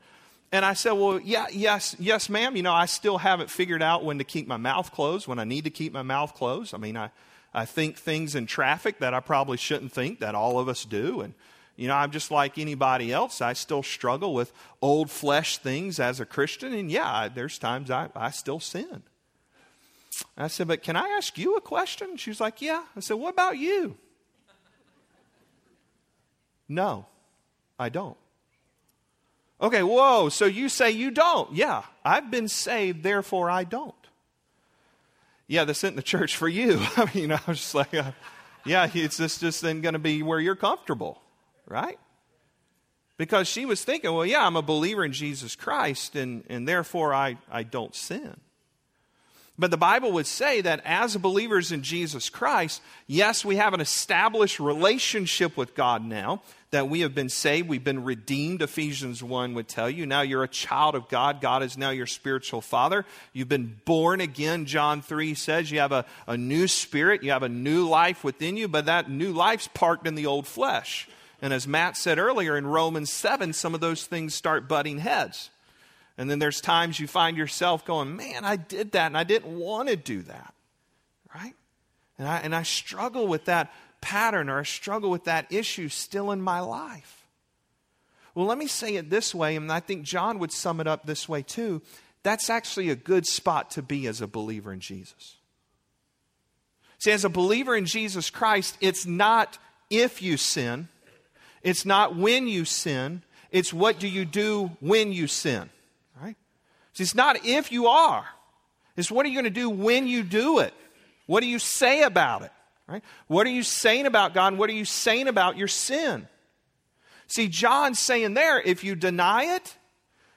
And 0.52 0.64
I 0.64 0.75
said, 0.75 0.92
Well, 0.92 1.18
yeah, 1.18 1.47
yes, 1.52 1.97
yes, 1.99 2.28
ma'am. 2.28 2.56
You 2.56 2.62
know, 2.62 2.73
I 2.73 2.87
still 2.87 3.18
haven't 3.18 3.50
figured 3.50 3.83
out 3.83 4.04
when 4.04 4.18
to 4.18 4.25
keep 4.25 4.47
my 4.47 4.56
mouth 4.56 4.92
closed, 4.92 5.26
when 5.26 5.38
I 5.38 5.44
need 5.44 5.64
to 5.64 5.71
keep 5.71 5.92
my 5.92 6.02
mouth 6.02 6.35
closed. 6.35 6.75
I 6.75 6.78
mean, 6.78 6.97
I, 6.97 7.11
I 7.52 7.64
think 7.64 7.97
things 7.97 8.35
in 8.35 8.47
traffic 8.47 8.99
that 8.99 9.14
I 9.14 9.21
probably 9.21 9.56
shouldn't 9.56 9.92
think, 9.92 10.21
that 10.21 10.35
all 10.35 10.59
of 10.59 10.68
us 10.68 10.85
do. 10.85 11.23
And, 11.23 11.35
you 11.76 11.88
know, 11.88 11.95
I'm 11.95 12.11
just 12.11 12.31
like 12.31 12.59
anybody 12.59 13.12
else. 13.12 13.40
I 13.40 13.52
still 13.52 13.83
struggle 13.83 14.35
with 14.35 14.52
old 14.81 15.11
flesh 15.11 15.59
things 15.59 15.99
as 15.99 16.21
a 16.21 16.26
Christian. 16.26 16.73
And 16.73 16.90
yeah, 16.90 17.28
there's 17.28 17.59
times 17.59 17.90
I, 17.90 18.09
I 18.14 18.31
still 18.31 18.61
sin. 18.61 19.02
I 20.37 20.49
said, 20.49 20.69
But 20.69 20.83
can 20.83 20.97
I 20.97 21.09
ask 21.09 21.37
you 21.37 21.57
a 21.57 21.61
question? 21.61 22.16
She 22.16 22.31
was 22.31 22.40
like, 22.40 22.62
Yeah. 22.62 22.85
I 22.97 23.00
said, 23.00 23.14
What 23.14 23.31
about 23.31 23.59
you? 23.59 23.97
No, 26.69 27.07
I 27.78 27.88
don't. 27.88 28.16
Okay, 29.61 29.83
whoa, 29.83 30.28
so 30.28 30.45
you 30.45 30.69
say 30.69 30.90
you 30.90 31.11
don't. 31.11 31.52
Yeah, 31.54 31.83
I've 32.04 32.31
been 32.31 32.49
saved, 32.49 33.02
therefore 33.02 33.50
I 33.50 33.64
don't. 33.64 33.95
Yeah, 35.47 35.64
this 35.64 35.85
isn't 35.85 35.97
the 35.97 36.02
church 36.02 36.37
for 36.37 36.49
you. 36.49 36.81
I 36.97 37.11
mean, 37.14 37.33
I 37.33 37.40
was 37.47 37.59
just 37.59 37.75
like, 37.75 37.95
uh, 37.95 38.12
yeah, 38.64 38.88
it's 38.93 39.19
just, 39.19 39.40
just 39.40 39.62
then 39.62 39.81
going 39.81 39.93
to 39.93 39.99
be 39.99 40.23
where 40.23 40.40
you're 40.40 40.57
comfortable, 40.57 41.21
right? 41.66 41.99
Because 43.16 43.47
she 43.47 43.64
was 43.64 43.85
thinking, 43.85 44.12
well, 44.12 44.26
yeah, 44.26 44.44
I'm 44.44 44.56
a 44.56 44.62
believer 44.62 45.04
in 45.04 45.12
Jesus 45.12 45.54
Christ, 45.54 46.16
and, 46.16 46.44
and 46.49 46.66
therefore 46.66 47.14
I, 47.14 47.38
I 47.50 47.62
don't 47.62 47.94
sin. 47.94 48.35
But 49.56 49.71
the 49.71 49.76
Bible 49.76 50.11
would 50.12 50.26
say 50.26 50.62
that 50.62 50.83
as 50.85 51.16
believers 51.16 51.71
in 51.71 51.83
Jesus 51.83 52.28
Christ, 52.28 52.83
yes, 53.06 53.44
we 53.44 53.54
have 53.54 53.73
an 53.73 53.80
established 53.80 54.59
relationship 54.59 55.56
with 55.56 55.76
God 55.76 56.04
now, 56.04 56.42
that 56.73 56.88
we 56.88 57.02
have 57.02 57.14
been 57.14 57.28
saved, 57.28 57.68
we've 57.68 57.85
been 57.85 58.02
redeemed, 58.02 58.61
Ephesians 58.61 59.23
1 59.23 59.54
would 59.54 59.68
tell 59.68 59.88
you. 59.88 60.06
Now 60.06 60.23
you're 60.23 60.42
a 60.42 60.49
child 60.49 60.97
of 60.97 61.09
God. 61.09 61.40
God 61.40 61.62
is 61.62 61.78
now 61.78 61.90
your 61.90 62.09
spiritual 62.09 62.61
father. 62.61 63.06
You've 63.33 63.49
been 63.49 63.80
born 63.85 64.21
again, 64.21 64.66
John 64.66 65.00
3 65.00 65.35
says. 65.35 65.71
You 65.71 65.78
have 65.78 65.92
a, 65.92 66.04
a 66.26 66.37
new 66.37 66.66
spirit, 66.66 67.23
you 67.23 67.30
have 67.30 67.44
a 67.44 67.49
new 67.49 67.87
life 67.88 68.25
within 68.25 68.56
you, 68.56 68.66
but 68.66 68.87
that 68.87 69.09
new 69.09 69.33
life's 69.33 69.68
parked 69.73 70.09
in 70.09 70.16
the 70.16 70.26
old 70.26 70.49
flesh. 70.49 71.09
And 71.44 71.52
as 71.52 71.68
Matt 71.68 71.98
said 71.98 72.18
earlier 72.18 72.56
in 72.56 72.66
Romans 72.66 73.12
7, 73.12 73.52
some 73.52 73.74
of 73.74 73.82
those 73.82 74.06
things 74.06 74.34
start 74.34 74.66
butting 74.66 74.96
heads. 74.96 75.50
And 76.16 76.30
then 76.30 76.38
there's 76.38 76.62
times 76.62 76.98
you 76.98 77.06
find 77.06 77.36
yourself 77.36 77.84
going, 77.84 78.16
man, 78.16 78.46
I 78.46 78.56
did 78.56 78.92
that 78.92 79.08
and 79.08 79.18
I 79.18 79.24
didn't 79.24 79.54
want 79.54 79.90
to 79.90 79.96
do 79.96 80.22
that. 80.22 80.54
Right? 81.34 81.52
And 82.18 82.26
I, 82.26 82.38
and 82.38 82.56
I 82.56 82.62
struggle 82.62 83.26
with 83.26 83.44
that 83.44 83.74
pattern 84.00 84.48
or 84.48 84.60
I 84.60 84.62
struggle 84.62 85.10
with 85.10 85.24
that 85.24 85.52
issue 85.52 85.90
still 85.90 86.32
in 86.32 86.40
my 86.40 86.60
life. 86.60 87.26
Well, 88.34 88.46
let 88.46 88.56
me 88.56 88.66
say 88.66 88.96
it 88.96 89.10
this 89.10 89.34
way, 89.34 89.54
and 89.54 89.70
I 89.70 89.80
think 89.80 90.04
John 90.04 90.38
would 90.38 90.50
sum 90.50 90.80
it 90.80 90.86
up 90.86 91.04
this 91.04 91.28
way 91.28 91.42
too. 91.42 91.82
That's 92.22 92.48
actually 92.48 92.88
a 92.88 92.96
good 92.96 93.26
spot 93.26 93.72
to 93.72 93.82
be 93.82 94.06
as 94.06 94.22
a 94.22 94.26
believer 94.26 94.72
in 94.72 94.80
Jesus. 94.80 95.36
See, 97.00 97.10
as 97.10 97.26
a 97.26 97.28
believer 97.28 97.76
in 97.76 97.84
Jesus 97.84 98.30
Christ, 98.30 98.78
it's 98.80 99.04
not 99.04 99.58
if 99.90 100.22
you 100.22 100.38
sin, 100.38 100.88
it's 101.64 101.85
not 101.85 102.14
when 102.14 102.47
you 102.47 102.64
sin, 102.64 103.25
it's 103.50 103.73
what 103.73 103.99
do 103.99 104.06
you 104.06 104.25
do 104.25 104.71
when 104.80 105.12
you 105.12 105.26
sin. 105.26 105.71
See, 106.94 107.02
it's 107.02 107.14
not 107.14 107.44
if 107.44 107.73
you 107.73 107.88
are, 107.88 108.25
it's 108.97 109.11
what 109.11 109.26
are 109.26 109.28
you 109.28 109.35
going 109.35 109.44
to 109.44 109.50
do 109.50 109.68
when 109.68 110.06
you 110.06 110.23
do 110.23 110.61
it? 110.61 110.73
What 111.26 111.40
do 111.40 111.47
you 111.47 111.59
say 111.59 112.02
about 112.02 112.42
it? 112.42 112.52
Right? 112.87 113.02
What 113.26 113.47
are 113.47 113.50
you 113.50 113.62
saying 113.62 114.06
about 114.06 114.35
God? 114.35 114.56
what 114.56 114.71
are 114.71 114.75
you 114.75 114.85
saying 114.85 115.26
about 115.26 115.56
your 115.56 115.68
sin? 115.68 116.28
See, 117.26 117.49
John's 117.49 117.99
saying 117.99 118.35
there, 118.35 118.61
if 118.61 118.85
you 118.85 118.94
deny 118.94 119.56
it, 119.56 119.75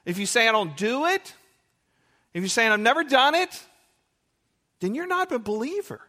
if 0.04 0.18
you 0.18 0.26
say, 0.26 0.48
I 0.48 0.52
don't 0.52 0.76
do 0.76 1.06
it, 1.06 1.34
if 2.34 2.42
you're 2.42 2.48
saying, 2.48 2.72
I've 2.72 2.80
never 2.80 3.04
done 3.04 3.34
it, 3.34 3.62
then 4.80 4.94
you're 4.94 5.06
not 5.06 5.30
a 5.30 5.38
believer. 5.38 6.00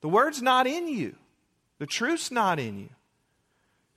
The 0.00 0.08
word's 0.08 0.40
not 0.40 0.66
in 0.66 0.88
you, 0.88 1.16
the 1.78 1.86
truth's 1.86 2.30
not 2.30 2.58
in 2.58 2.78
you. 2.78 2.88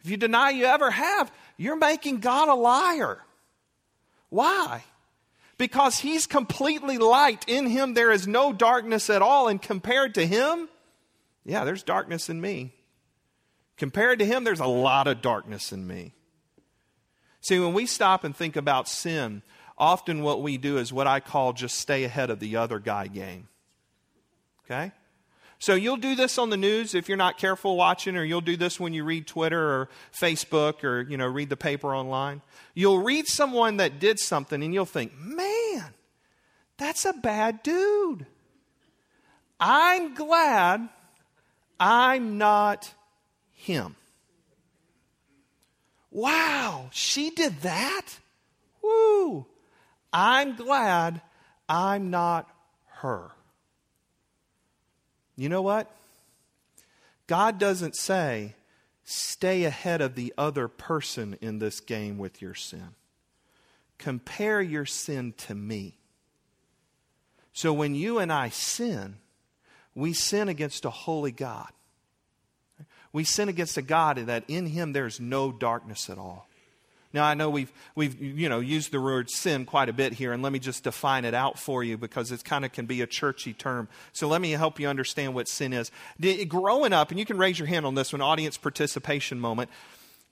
If 0.04 0.10
you 0.10 0.18
deny 0.18 0.50
you 0.50 0.66
ever 0.66 0.92
have, 0.92 1.32
you're 1.58 1.76
making 1.76 2.20
God 2.20 2.50
a 2.50 2.56
liar. 2.56 3.20
Why? 4.30 4.84
because 5.62 6.00
he's 6.00 6.26
completely 6.26 6.98
light. 6.98 7.46
In 7.48 7.68
him, 7.68 7.94
there 7.94 8.10
is 8.10 8.26
no 8.26 8.52
darkness 8.52 9.12
at 9.12 9.22
all. 9.22 9.48
And 9.48 9.62
compared 9.62 10.16
to 10.16 10.26
him, 10.26 10.68
yeah, 11.46 11.66
there's 11.66 11.84
darkness 11.84 12.30
in 12.30 12.42
me. 12.42 12.74
Compared 13.78 14.18
to 14.18 14.26
him, 14.26 14.44
there's 14.44 14.60
a 14.60 14.66
lot 14.66 15.06
of 15.06 15.22
darkness 15.22 15.72
in 15.72 15.86
me. 15.86 16.16
See, 17.42 17.60
when 17.60 17.76
we 17.76 17.86
stop 17.86 18.24
and 18.24 18.36
think 18.36 18.56
about 18.56 18.88
sin, 18.88 19.44
often 19.78 20.24
what 20.24 20.42
we 20.42 20.58
do 20.58 20.80
is 20.80 20.92
what 20.92 21.06
I 21.06 21.20
call 21.20 21.54
just 21.54 21.78
stay 21.78 22.06
ahead 22.06 22.32
of 22.32 22.40
the 22.40 22.56
other 22.56 22.80
guy 22.80 23.06
game. 23.06 23.48
Okay? 24.66 24.92
So 25.62 25.76
you'll 25.76 25.98
do 25.98 26.16
this 26.16 26.40
on 26.40 26.50
the 26.50 26.58
news 26.58 26.96
if 26.96 27.08
you're 27.08 27.20
not 27.20 27.38
careful 27.38 27.78
watching, 27.78 28.18
or 28.18 28.24
you'll 28.24 28.42
do 28.42 28.58
this 28.58 28.80
when 28.80 28.94
you 28.94 29.04
read 29.04 29.28
Twitter 29.28 29.62
or 29.62 29.90
Facebook 30.12 30.84
or 30.84 31.04
you 31.04 31.18
know 31.18 31.28
read 31.28 31.50
the 31.50 31.56
paper 31.56 31.96
online. 31.96 32.42
You'll 32.74 33.04
read 33.04 33.28
someone 33.28 33.78
that 33.78 34.00
did 34.00 34.18
something 34.18 34.64
and 34.64 34.74
you'll 34.74 34.86
think, 34.88 35.16
man, 35.20 35.94
that's 36.78 37.06
a 37.06 37.14
bad 37.14 37.62
dude. 37.62 38.26
I'm 39.60 40.16
glad 40.16 40.90
I'm 41.80 42.40
not 42.40 42.92
him. 43.54 43.96
Wow, 46.10 46.90
she 46.90 47.30
did 47.30 47.62
that? 47.62 48.08
Woo! 48.82 49.46
I'm 50.12 50.56
glad 50.56 51.22
I'm 51.70 52.10
not 52.10 52.50
her. 53.02 53.30
You 55.42 55.50
know 55.50 55.64
what? 55.64 55.90
God 57.26 57.58
doesn't 57.58 57.96
say, 57.96 58.54
stay 59.04 59.64
ahead 59.64 60.00
of 60.00 60.14
the 60.14 60.32
other 60.38 60.68
person 60.68 61.36
in 61.42 61.58
this 61.58 61.80
game 61.80 62.20
with 62.20 62.44
your 62.44 62.54
sin. 62.54 62.90
Compare 63.98 64.62
your 64.62 64.86
sin 64.86 65.34
to 65.38 65.56
me. 65.56 65.98
So 67.54 67.74
when 67.74 67.96
you 67.96 68.20
and 68.20 68.32
I 68.32 68.50
sin, 68.50 69.16
we 69.96 70.14
sin 70.14 70.48
against 70.48 70.86
a 70.86 70.92
holy 70.92 71.32
God. 71.32 71.72
We 73.12 73.24
sin 73.24 73.50
against 73.50 73.78
a 73.78 73.82
God 73.82 74.18
that 74.18 74.44
in 74.48 74.68
him 74.68 74.94
there's 74.94 75.20
no 75.20 75.52
darkness 75.52 76.08
at 76.08 76.20
all. 76.20 76.48
Now, 77.14 77.26
I 77.26 77.34
know 77.34 77.50
we've, 77.50 77.72
we've 77.96 78.22
you 78.22 78.48
know, 78.48 78.60
used 78.60 78.92
the 78.92 79.02
word 79.02 79.30
sin 79.30 79.66
quite 79.66 79.90
a 79.90 79.94
bit 79.94 80.14
here, 80.14 80.32
and 80.32 80.42
let 80.42 80.54
me 80.54 80.60
just 80.60 80.84
define 80.84 81.26
it 81.26 81.34
out 81.34 81.60
for 81.60 81.84
you 81.84 81.98
because 81.98 82.32
it 82.32 82.44
kind 82.44 82.64
of 82.64 82.72
can 82.72 82.86
be 82.86 83.02
a 83.02 83.08
churchy 83.08 83.54
term. 83.54 83.90
So 84.14 84.28
let 84.28 84.42
me 84.42 84.52
help 84.52 84.80
you 84.80 84.88
understand 84.88 85.34
what 85.34 85.48
sin 85.48 85.74
is. 85.74 85.92
Did, 86.20 86.48
growing 86.48 86.94
up, 86.94 87.12
and 87.12 87.20
you 87.20 87.26
can 87.26 87.38
raise 87.38 87.60
your 87.60 87.68
hand 87.68 87.86
on 87.86 87.96
this 87.96 88.14
one, 88.14 88.22
audience 88.22 88.58
participation 88.58 89.40
moment. 89.40 89.70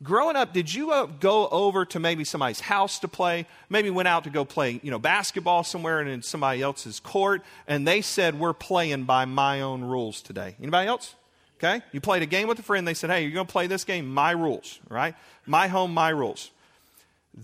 Growing 0.01 0.37
up, 0.37 0.53
did 0.53 0.73
you 0.73 0.91
uh, 0.91 1.07
go 1.07 1.49
over 1.49 1.83
to 1.87 1.99
maybe 1.99 2.23
somebody's 2.23 2.61
house 2.61 2.99
to 2.99 3.09
play? 3.09 3.45
Maybe 3.69 3.89
went 3.89 4.07
out 4.07 4.23
to 4.23 4.29
go 4.29 4.45
play, 4.45 4.79
you 4.81 4.91
know, 4.91 4.99
basketball 4.99 5.65
somewhere 5.65 5.99
and 5.99 6.09
in 6.09 6.21
somebody 6.21 6.61
else's 6.61 7.01
court, 7.01 7.43
and 7.67 7.85
they 7.85 8.01
said, 8.01 8.39
"We're 8.39 8.53
playing 8.53 9.03
by 9.03 9.25
my 9.25 9.59
own 9.59 9.83
rules 9.83 10.21
today." 10.21 10.55
Anybody 10.61 10.87
else? 10.87 11.15
Okay, 11.57 11.81
you 11.91 11.99
played 11.99 12.21
a 12.21 12.25
game 12.25 12.47
with 12.47 12.57
a 12.59 12.63
friend. 12.63 12.87
They 12.87 12.93
said, 12.93 13.09
"Hey, 13.09 13.23
you're 13.23 13.33
going 13.33 13.47
to 13.47 13.51
play 13.51 13.67
this 13.67 13.83
game, 13.83 14.07
my 14.07 14.31
rules, 14.31 14.79
right? 14.87 15.15
My 15.45 15.67
home, 15.67 15.93
my 15.93 16.09
rules." 16.09 16.49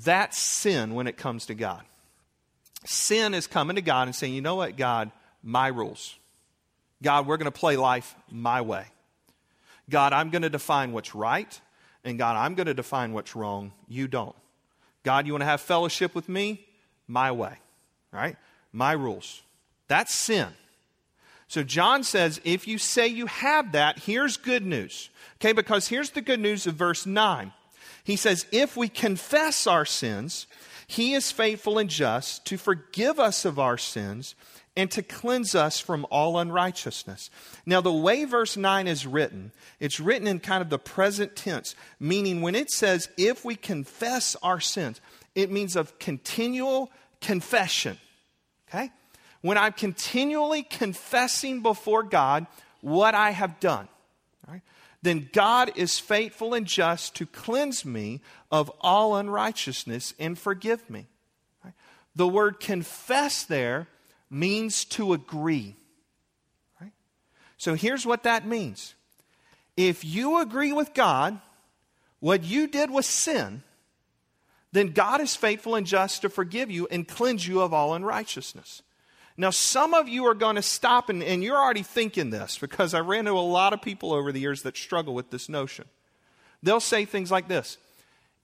That's 0.03 0.37
sin 0.37 0.93
when 0.93 1.07
it 1.07 1.15
comes 1.17 1.45
to 1.45 1.55
God. 1.55 1.83
sin 2.85 3.33
is 3.33 3.47
coming 3.47 3.75
to 3.77 3.81
God 3.81 4.07
and 4.07 4.15
saying, 4.15 4.33
you 4.33 4.41
know 4.41 4.55
what, 4.55 4.77
God, 4.77 5.11
my 5.41 5.67
rules. 5.67 6.15
God, 7.01 7.27
we're 7.27 7.37
going 7.37 7.51
to 7.51 7.59
play 7.59 7.77
life 7.77 8.15
my 8.29 8.61
way. 8.61 8.85
God, 9.89 10.13
I'm 10.13 10.29
going 10.29 10.41
to 10.41 10.49
define 10.49 10.91
what's 10.91 11.13
right, 11.13 11.59
and 12.03 12.17
God, 12.17 12.35
I'm 12.35 12.55
going 12.55 12.67
to 12.67 12.73
define 12.73 13.13
what's 13.13 13.35
wrong. 13.35 13.71
You 13.87 14.07
don't. 14.07 14.35
God, 15.03 15.27
you 15.27 15.33
want 15.33 15.41
to 15.41 15.47
have 15.47 15.61
fellowship 15.61 16.15
with 16.15 16.27
me? 16.27 16.65
My 17.07 17.31
way, 17.31 17.53
right? 18.11 18.35
My 18.71 18.93
rules. 18.93 19.43
That's 19.87 20.13
sin. 20.13 20.47
So 21.47 21.61
John 21.61 22.03
says, 22.03 22.41
if 22.43 22.67
you 22.67 22.79
say 22.79 23.07
you 23.07 23.27
have 23.27 23.73
that, 23.73 23.99
here's 23.99 24.37
good 24.37 24.65
news. 24.65 25.09
Okay, 25.39 25.53
because 25.53 25.87
here's 25.87 26.09
the 26.09 26.21
good 26.21 26.39
news 26.39 26.65
of 26.65 26.73
verse 26.73 27.05
9. 27.05 27.53
He 28.05 28.15
says, 28.15 28.45
if 28.51 28.77
we 28.77 28.88
confess 28.88 29.67
our 29.67 29.83
sins, 29.83 30.45
he 30.88 31.13
is 31.13 31.31
faithful 31.31 31.79
and 31.79 31.89
just 31.89 32.45
to 32.45 32.55
forgive 32.55 33.19
us 33.19 33.43
of 33.43 33.59
our 33.59 33.77
sins 33.77 34.35
and 34.77 34.91
to 34.91 35.01
cleanse 35.01 35.55
us 35.55 35.79
from 35.79 36.05
all 36.12 36.38
unrighteousness. 36.38 37.31
Now, 37.65 37.81
the 37.81 37.91
way 37.91 38.25
verse 38.25 38.55
9 38.55 38.88
is 38.88 39.07
written, 39.07 39.51
it's 39.79 40.00
written 40.00 40.27
in 40.27 40.39
kind 40.39 40.62
of 40.62 40.69
the 40.69 40.77
present 40.77 41.35
tense, 41.35 41.75
meaning 42.00 42.41
when 42.41 42.55
it 42.55 42.69
says, 42.69 43.09
if 43.17 43.43
we 43.43 43.55
confess 43.55 44.35
our 44.43 44.59
sins, 44.59 45.01
it 45.33 45.51
means 45.51 45.75
of 45.75 45.97
continual 45.97 46.91
confession. 47.21 47.97
Okay? 48.69 48.91
When 49.41 49.57
I'm 49.57 49.74
continually 49.74 50.62
confessing 50.62 51.62
before 51.62 52.03
God 52.03 52.45
what 52.81 53.15
I 53.15 53.31
have 53.31 53.59
done, 53.59 53.88
then 55.05 55.29
God 55.31 55.71
is 55.75 56.00
faithful 56.00 56.53
and 56.53 56.65
just 56.65 57.15
to 57.15 57.25
cleanse 57.25 57.85
me 57.85 58.21
of 58.51 58.71
all 58.81 59.15
unrighteousness 59.15 60.13
and 60.19 60.38
forgive 60.38 60.89
me. 60.89 61.07
The 62.15 62.27
word 62.27 62.59
confess 62.59 63.43
there 63.43 63.88
means 64.29 64.85
to 64.85 65.13
agree. 65.13 65.75
So 67.57 67.74
here's 67.74 68.05
what 68.05 68.24
that 68.24 68.45
means. 68.45 68.95
If 69.77 70.03
you 70.03 70.39
agree 70.39 70.74
with 70.74 70.93
God, 70.93 71.39
what 72.19 72.43
you 72.43 72.67
did 72.67 72.89
was 72.89 73.05
sin, 73.05 73.63
then 74.71 74.88
God 74.88 75.21
is 75.21 75.35
faithful 75.35 75.75
and 75.75 75.85
just 75.85 76.21
to 76.21 76.29
forgive 76.29 76.71
you 76.71 76.88
and 76.89 77.07
cleanse 77.07 77.47
you 77.47 77.62
of 77.62 77.74
all 77.74 77.93
unrighteousness. 77.93 78.81
Now, 79.38 79.50
some 79.50 79.94
of 79.94 80.08
you 80.08 80.25
are 80.27 80.34
going 80.34 80.56
to 80.56 80.62
stop, 80.62 81.10
and, 81.10 81.22
and 81.22 81.44
you're 81.44 81.58
already 81.58 81.84
thinking 81.84 82.30
this 82.30 82.58
because 82.58 82.94
I 82.94 83.01
ran 83.01 83.22
into 83.22 83.32
a 83.32 83.42
lot 83.42 83.74
of 83.74 83.82
people 83.82 84.13
over 84.13 84.32
the 84.32 84.39
years 84.39 84.62
that 84.62 84.77
struggle 84.77 85.13
with 85.13 85.30
this 85.30 85.50
notion. 85.50 85.86
They'll 86.63 86.80
say 86.80 87.06
things 87.06 87.32
like 87.32 87.48
this 87.48 87.77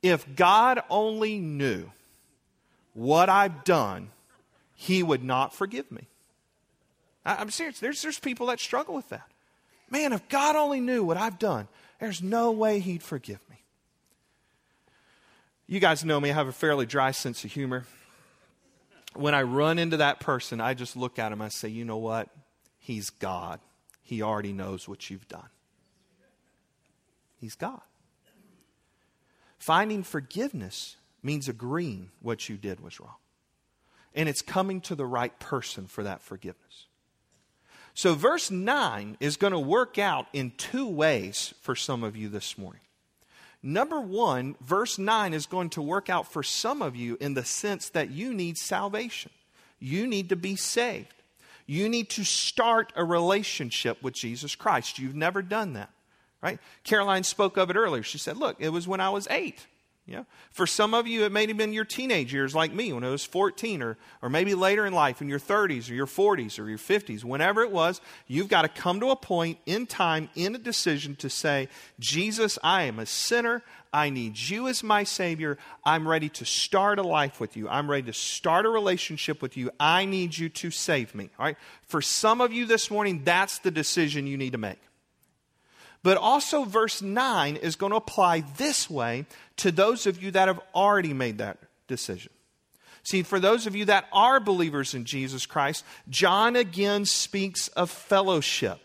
If 0.03 0.35
God 0.35 0.81
only 0.89 1.39
knew 1.39 1.89
what 2.93 3.29
I've 3.29 3.63
done, 3.63 4.09
he 4.75 5.01
would 5.01 5.23
not 5.23 5.53
forgive 5.53 5.89
me. 5.91 6.07
I, 7.25 7.35
I'm 7.35 7.51
serious. 7.51 7.79
There's, 7.79 8.01
there's 8.01 8.19
people 8.19 8.47
that 8.47 8.59
struggle 8.59 8.93
with 8.93 9.07
that. 9.09 9.27
Man, 9.89 10.11
if 10.11 10.27
God 10.27 10.55
only 10.55 10.81
knew 10.81 11.03
what 11.03 11.17
I've 11.17 11.39
done, 11.39 11.67
there's 11.99 12.21
no 12.21 12.51
way 12.51 12.79
He'd 12.79 13.03
forgive 13.03 13.39
me. 13.49 13.57
You 15.67 15.79
guys 15.79 16.03
know 16.03 16.19
me, 16.19 16.31
I 16.31 16.33
have 16.33 16.49
a 16.49 16.53
fairly 16.53 16.85
dry 16.85 17.11
sense 17.11 17.45
of 17.45 17.51
humor. 17.51 17.85
When 19.15 19.35
I 19.35 19.43
run 19.43 19.77
into 19.77 19.97
that 19.97 20.19
person, 20.19 20.61
I 20.61 20.73
just 20.73 20.95
look 20.95 21.19
at 21.19 21.31
him, 21.31 21.41
I 21.41 21.49
say, 21.49 21.67
you 21.67 21.85
know 21.85 21.97
what? 21.97 22.29
He's 22.79 23.09
God. 23.09 23.59
He 24.01 24.21
already 24.21 24.53
knows 24.53 24.87
what 24.87 25.09
you've 25.09 25.27
done. 25.27 25.49
He's 27.37 27.55
God. 27.55 27.81
Finding 29.57 30.03
forgiveness 30.03 30.95
means 31.21 31.47
agreeing 31.47 32.11
what 32.21 32.49
you 32.49 32.57
did 32.57 32.79
was 32.79 32.99
wrong 32.99 33.15
and 34.13 34.27
it's 34.27 34.41
coming 34.41 34.81
to 34.81 34.95
the 34.95 35.05
right 35.05 35.37
person 35.39 35.87
for 35.87 36.03
that 36.03 36.21
forgiveness. 36.21 36.87
So, 37.93 38.13
verse 38.13 38.49
9 38.49 39.17
is 39.19 39.37
going 39.37 39.53
to 39.53 39.59
work 39.59 39.97
out 39.97 40.27
in 40.33 40.51
two 40.57 40.87
ways 40.87 41.53
for 41.61 41.75
some 41.75 42.03
of 42.03 42.15
you 42.15 42.29
this 42.29 42.57
morning. 42.57 42.81
Number 43.63 44.01
one, 44.01 44.55
verse 44.61 44.97
9 44.97 45.33
is 45.33 45.45
going 45.45 45.69
to 45.71 45.81
work 45.81 46.09
out 46.09 46.31
for 46.31 46.41
some 46.41 46.81
of 46.81 46.95
you 46.95 47.17
in 47.21 47.35
the 47.35 47.45
sense 47.45 47.89
that 47.89 48.09
you 48.09 48.33
need 48.33 48.57
salvation. 48.57 49.31
You 49.79 50.07
need 50.07 50.29
to 50.29 50.35
be 50.35 50.55
saved. 50.55 51.13
You 51.67 51.87
need 51.87 52.09
to 52.11 52.23
start 52.23 52.91
a 52.95 53.03
relationship 53.03 54.01
with 54.01 54.13
Jesus 54.13 54.55
Christ. 54.55 54.99
You've 54.99 55.15
never 55.15 55.41
done 55.41 55.73
that, 55.73 55.89
right? 56.41 56.59
Caroline 56.83 57.23
spoke 57.23 57.57
of 57.57 57.69
it 57.69 57.75
earlier. 57.75 58.03
She 58.03 58.17
said, 58.17 58.37
Look, 58.37 58.57
it 58.59 58.69
was 58.69 58.87
when 58.87 58.99
I 58.99 59.09
was 59.09 59.27
eight. 59.29 59.67
Yeah. 60.07 60.23
For 60.49 60.65
some 60.65 60.95
of 60.95 61.07
you, 61.07 61.25
it 61.25 61.31
may 61.31 61.45
have 61.45 61.57
been 61.57 61.73
your 61.73 61.85
teenage 61.85 62.33
years, 62.33 62.55
like 62.55 62.73
me, 62.73 62.91
when 62.91 63.03
I 63.03 63.09
was 63.09 63.23
14, 63.23 63.83
or, 63.83 63.97
or 64.21 64.29
maybe 64.29 64.55
later 64.55 64.85
in 64.85 64.93
life, 64.93 65.21
in 65.21 65.29
your 65.29 65.39
30s, 65.39 65.89
or 65.89 65.93
your 65.93 66.07
40s, 66.07 66.59
or 66.59 66.67
your 66.67 66.79
50s, 66.79 67.23
whenever 67.23 67.61
it 67.61 67.71
was, 67.71 68.01
you've 68.27 68.47
got 68.47 68.63
to 68.63 68.67
come 68.67 68.99
to 68.99 69.11
a 69.11 69.15
point 69.15 69.59
in 69.65 69.85
time, 69.85 70.29
in 70.35 70.55
a 70.55 70.57
decision 70.57 71.15
to 71.17 71.29
say, 71.29 71.69
Jesus, 71.99 72.57
I 72.63 72.83
am 72.83 72.97
a 72.97 73.05
sinner. 73.05 73.63
I 73.93 74.09
need 74.09 74.39
you 74.39 74.67
as 74.67 74.83
my 74.83 75.03
Savior. 75.03 75.57
I'm 75.85 76.07
ready 76.07 76.29
to 76.29 76.45
start 76.45 76.97
a 76.97 77.03
life 77.03 77.39
with 77.39 77.55
you. 77.55 77.69
I'm 77.69 77.89
ready 77.89 78.03
to 78.03 78.13
start 78.13 78.65
a 78.65 78.69
relationship 78.69 79.41
with 79.41 79.55
you. 79.55 79.69
I 79.79 80.05
need 80.05 80.35
you 80.35 80.49
to 80.49 80.71
save 80.71 81.13
me. 81.13 81.29
All 81.37 81.45
right? 81.45 81.57
For 81.87 82.01
some 82.01 82.41
of 82.41 82.51
you 82.51 82.65
this 82.65 82.89
morning, 82.89 83.21
that's 83.23 83.59
the 83.59 83.71
decision 83.71 84.25
you 84.25 84.37
need 84.37 84.53
to 84.53 84.57
make. 84.57 84.79
But 86.03 86.17
also, 86.17 86.63
verse 86.63 87.01
9 87.01 87.57
is 87.57 87.75
going 87.75 87.91
to 87.91 87.97
apply 87.97 88.41
this 88.57 88.89
way 88.89 89.25
to 89.57 89.71
those 89.71 90.07
of 90.07 90.21
you 90.21 90.31
that 90.31 90.47
have 90.47 90.59
already 90.73 91.13
made 91.13 91.37
that 91.37 91.59
decision. 91.87 92.31
See, 93.03 93.23
for 93.23 93.39
those 93.39 93.67
of 93.67 93.75
you 93.75 93.85
that 93.85 94.07
are 94.11 94.39
believers 94.39 94.93
in 94.93 95.05
Jesus 95.05 95.45
Christ, 95.45 95.83
John 96.09 96.55
again 96.55 97.05
speaks 97.05 97.67
of 97.69 97.89
fellowship. 97.89 98.79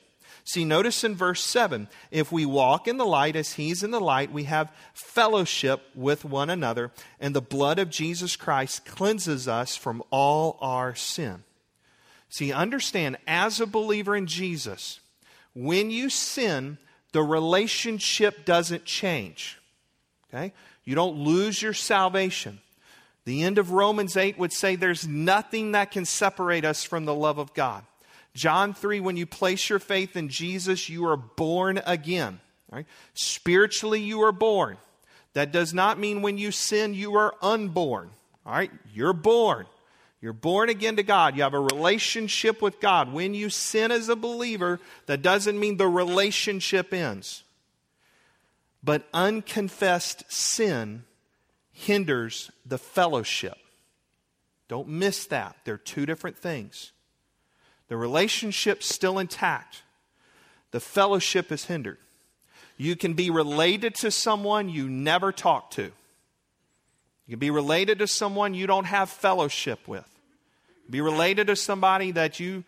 See, 0.45 0.65
notice 0.65 1.03
in 1.03 1.17
verse 1.17 1.43
7 1.43 1.89
if 2.11 2.31
we 2.31 2.47
walk 2.47 2.87
in 2.87 2.99
the 2.99 3.05
light 3.05 3.35
as 3.35 3.55
he's 3.55 3.83
in 3.83 3.91
the 3.91 4.01
light, 4.01 4.31
we 4.31 4.45
have 4.45 4.73
fellowship 4.95 5.83
with 5.95 6.25
one 6.25 6.51
another, 6.51 6.93
and 7.19 7.35
the 7.35 7.43
blood 7.43 7.79
of 7.79 7.91
Jesus 7.91 8.37
Christ 8.37 8.85
cleanses 8.85 9.49
us 9.49 9.75
from 9.75 10.03
all 10.11 10.57
our 10.61 10.95
sin. 10.95 11.43
See, 12.29 12.53
understand, 12.53 13.17
as 13.27 13.61
a 13.61 13.67
believer 13.67 14.15
in 14.15 14.27
Jesus, 14.27 15.01
when 15.53 15.91
you 15.91 16.11
sin, 16.11 16.79
the 17.17 17.23
relationship 17.23 18.45
doesn't 18.45 18.85
change. 18.85 19.59
Okay? 20.29 20.53
You 20.85 20.95
don't 20.95 21.17
lose 21.17 21.63
your 21.63 21.73
salvation. 21.73 22.59
The 23.25 23.43
end 23.43 23.57
of 23.57 23.71
Romans 23.71 24.19
8 24.19 24.39
would 24.39 24.53
say 24.53 24.77
there's 24.77 25.09
nothing 25.09 25.73
that 25.73 25.91
can 25.93 26.05
separate 26.05 26.67
us 26.67 26.85
from 26.85 27.07
the 27.07 27.15
love 27.15 27.39
of 27.39 27.55
God. 27.55 27.85
John 28.35 28.75
3, 28.75 29.01
when 29.01 29.17
you 29.17 29.25
place 29.25 29.71
your 29.71 29.79
faith 29.79 30.15
in 30.15 30.29
Jesus, 30.29 30.91
you 30.91 31.07
are 31.07 31.17
born 31.17 31.81
again. 31.87 32.39
Right? 32.71 32.85
Spiritually, 33.15 34.03
you 34.03 34.21
are 34.21 34.31
born. 34.31 34.77
That 35.33 35.53
does 35.53 35.73
not 35.73 35.99
mean 35.99 36.21
when 36.21 36.37
you 36.37 36.51
sin, 36.53 36.93
you 36.93 37.15
are 37.17 37.35
unborn. 37.41 38.11
All 38.45 38.53
right? 38.53 38.71
You're 38.93 39.15
born. 39.15 39.65
You're 40.21 40.33
born 40.33 40.69
again 40.69 40.97
to 40.97 41.03
God. 41.03 41.37
You 41.37 41.43
have 41.43 41.55
a 41.55 41.61
relationship 41.61 42.63
with 42.63 42.81
God. 42.81 43.13
When 43.13 43.35
you 43.35 43.51
sin 43.51 43.91
as 43.91 44.09
a 44.09 44.17
believer, 44.17 44.81
that 45.07 45.23
doesn't 45.23 45.59
mean 45.59 45.77
the 45.77 45.89
relationship 45.89 46.93
ends. 46.93 47.45
But 48.83 49.07
unconfessed 49.13 50.25
sin 50.33 51.05
hinders 51.73 52.51
the 52.65 52.79
fellowship. 52.79 53.59
Don't 54.69 54.89
miss 54.89 55.27
that. 55.27 55.57
They're 55.65 55.77
two 55.77 56.07
different 56.07 56.39
things. 56.39 56.93
The 57.89 57.97
relationship's 57.97 58.93
still 58.93 59.19
intact, 59.19 59.83
the 60.71 60.81
fellowship 60.81 61.53
is 61.53 61.67
hindered. 61.67 61.99
You 62.79 62.97
can 62.97 63.15
be 63.15 63.31
related 63.31 63.95
to 63.97 64.11
someone 64.11 64.69
you 64.69 64.89
never 64.89 65.33
talk 65.33 65.71
to. 65.73 65.93
You 67.27 67.33
can 67.33 67.41
be 67.41 67.51
related 67.51 67.99
to 67.99 68.07
someone 68.07 68.55
you 68.55 68.67
don't 68.67 68.85
have 68.85 69.11
fellowship 69.11 69.87
with. 69.89 70.09
Be 70.89 71.01
related 71.01 71.49
to 71.49 71.57
somebody 71.57 72.13
that 72.13 72.39
you, 72.39 72.63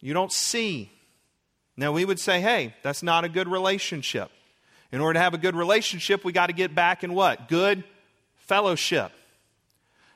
you 0.00 0.14
don't 0.14 0.32
see. 0.32 0.90
Now, 1.76 1.90
we 1.92 2.04
would 2.04 2.20
say, 2.20 2.40
hey, 2.40 2.74
that's 2.82 3.02
not 3.02 3.24
a 3.24 3.28
good 3.28 3.48
relationship. 3.48 4.30
In 4.92 5.00
order 5.00 5.14
to 5.14 5.20
have 5.20 5.34
a 5.34 5.38
good 5.38 5.56
relationship, 5.56 6.24
we 6.24 6.32
got 6.32 6.46
to 6.46 6.52
get 6.52 6.74
back 6.74 7.02
in 7.02 7.14
what? 7.14 7.48
Good 7.48 7.82
fellowship. 8.36 9.10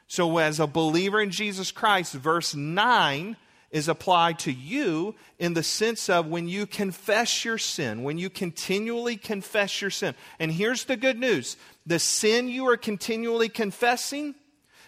So, 0.07 0.39
as 0.39 0.61
a 0.61 0.69
believer 0.69 1.21
in 1.21 1.31
Jesus 1.31 1.73
Christ, 1.73 2.15
verse 2.15 2.55
9 2.55 3.37
is 3.71 3.89
applied 3.89 4.39
to 4.41 4.53
you 4.53 5.15
in 5.39 5.55
the 5.55 5.63
sense 5.63 6.09
of 6.09 6.27
when 6.27 6.49
you 6.49 6.67
confess 6.67 7.45
your 7.45 7.59
sin, 7.59 8.03
when 8.03 8.19
you 8.19 8.31
continually 8.31 9.17
confess 9.17 9.83
your 9.83 9.91
sin. 9.91 10.15
And 10.39 10.51
here's 10.51 10.85
the 10.85 10.97
good 10.97 11.19
news 11.19 11.57
the 11.87 11.99
sin 11.99 12.49
you 12.49 12.69
are 12.69 12.77
continually 12.77 13.49
confessing 13.49 14.35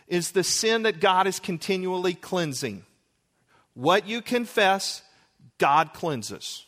is 0.08 0.32
the 0.32 0.44
sin 0.44 0.82
that 0.82 1.00
God 1.00 1.26
is 1.26 1.38
continually 1.38 2.14
cleansing. 2.14 2.84
What 3.74 4.08
you 4.08 4.22
confess, 4.22 5.02
God 5.58 5.92
cleanses. 5.92 6.66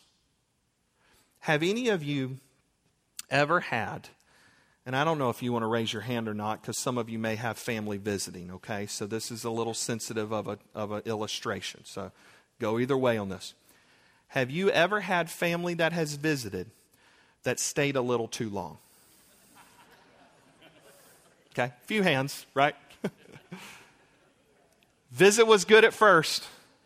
Have 1.40 1.62
any 1.62 1.88
of 1.88 2.04
you 2.04 2.38
ever 3.28 3.60
had 3.60 4.08
And 4.84 4.96
I 4.96 5.04
don't 5.04 5.18
know 5.18 5.30
if 5.30 5.42
you 5.42 5.52
want 5.52 5.62
to 5.62 5.68
raise 5.68 5.92
your 5.92 6.02
hand 6.02 6.28
or 6.28 6.34
not 6.34 6.60
because 6.60 6.76
some 6.76 6.98
of 6.98 7.08
you 7.08 7.18
may 7.18 7.36
have 7.36 7.56
family 7.56 7.98
visiting, 7.98 8.50
okay? 8.50 8.86
So 8.86 9.06
this 9.06 9.30
is 9.30 9.44
a 9.44 9.50
little 9.50 9.74
sensitive 9.74 10.32
of, 10.32 10.48
a, 10.48 10.58
of 10.74 10.90
an 10.90 11.02
illustration. 11.04 11.82
So 11.84 12.10
go 12.58 12.80
either 12.80 12.98
way 12.98 13.16
on 13.16 13.28
this. 13.28 13.54
Have 14.28 14.50
you 14.50 14.70
ever 14.70 15.00
had 15.00 15.30
family 15.30 15.74
that 15.74 15.92
has 15.92 16.14
visited 16.14 16.70
that 17.44 17.60
stayed 17.60 17.96
a 17.96 18.00
little 18.00 18.26
too 18.26 18.48
long? 18.48 18.78
Okay, 21.52 21.64
a 21.64 21.86
few 21.86 22.02
hands, 22.02 22.46
right? 22.54 22.74
Visit 25.12 25.46
was 25.46 25.66
good 25.66 25.84
at 25.84 25.92
first. 25.92 26.44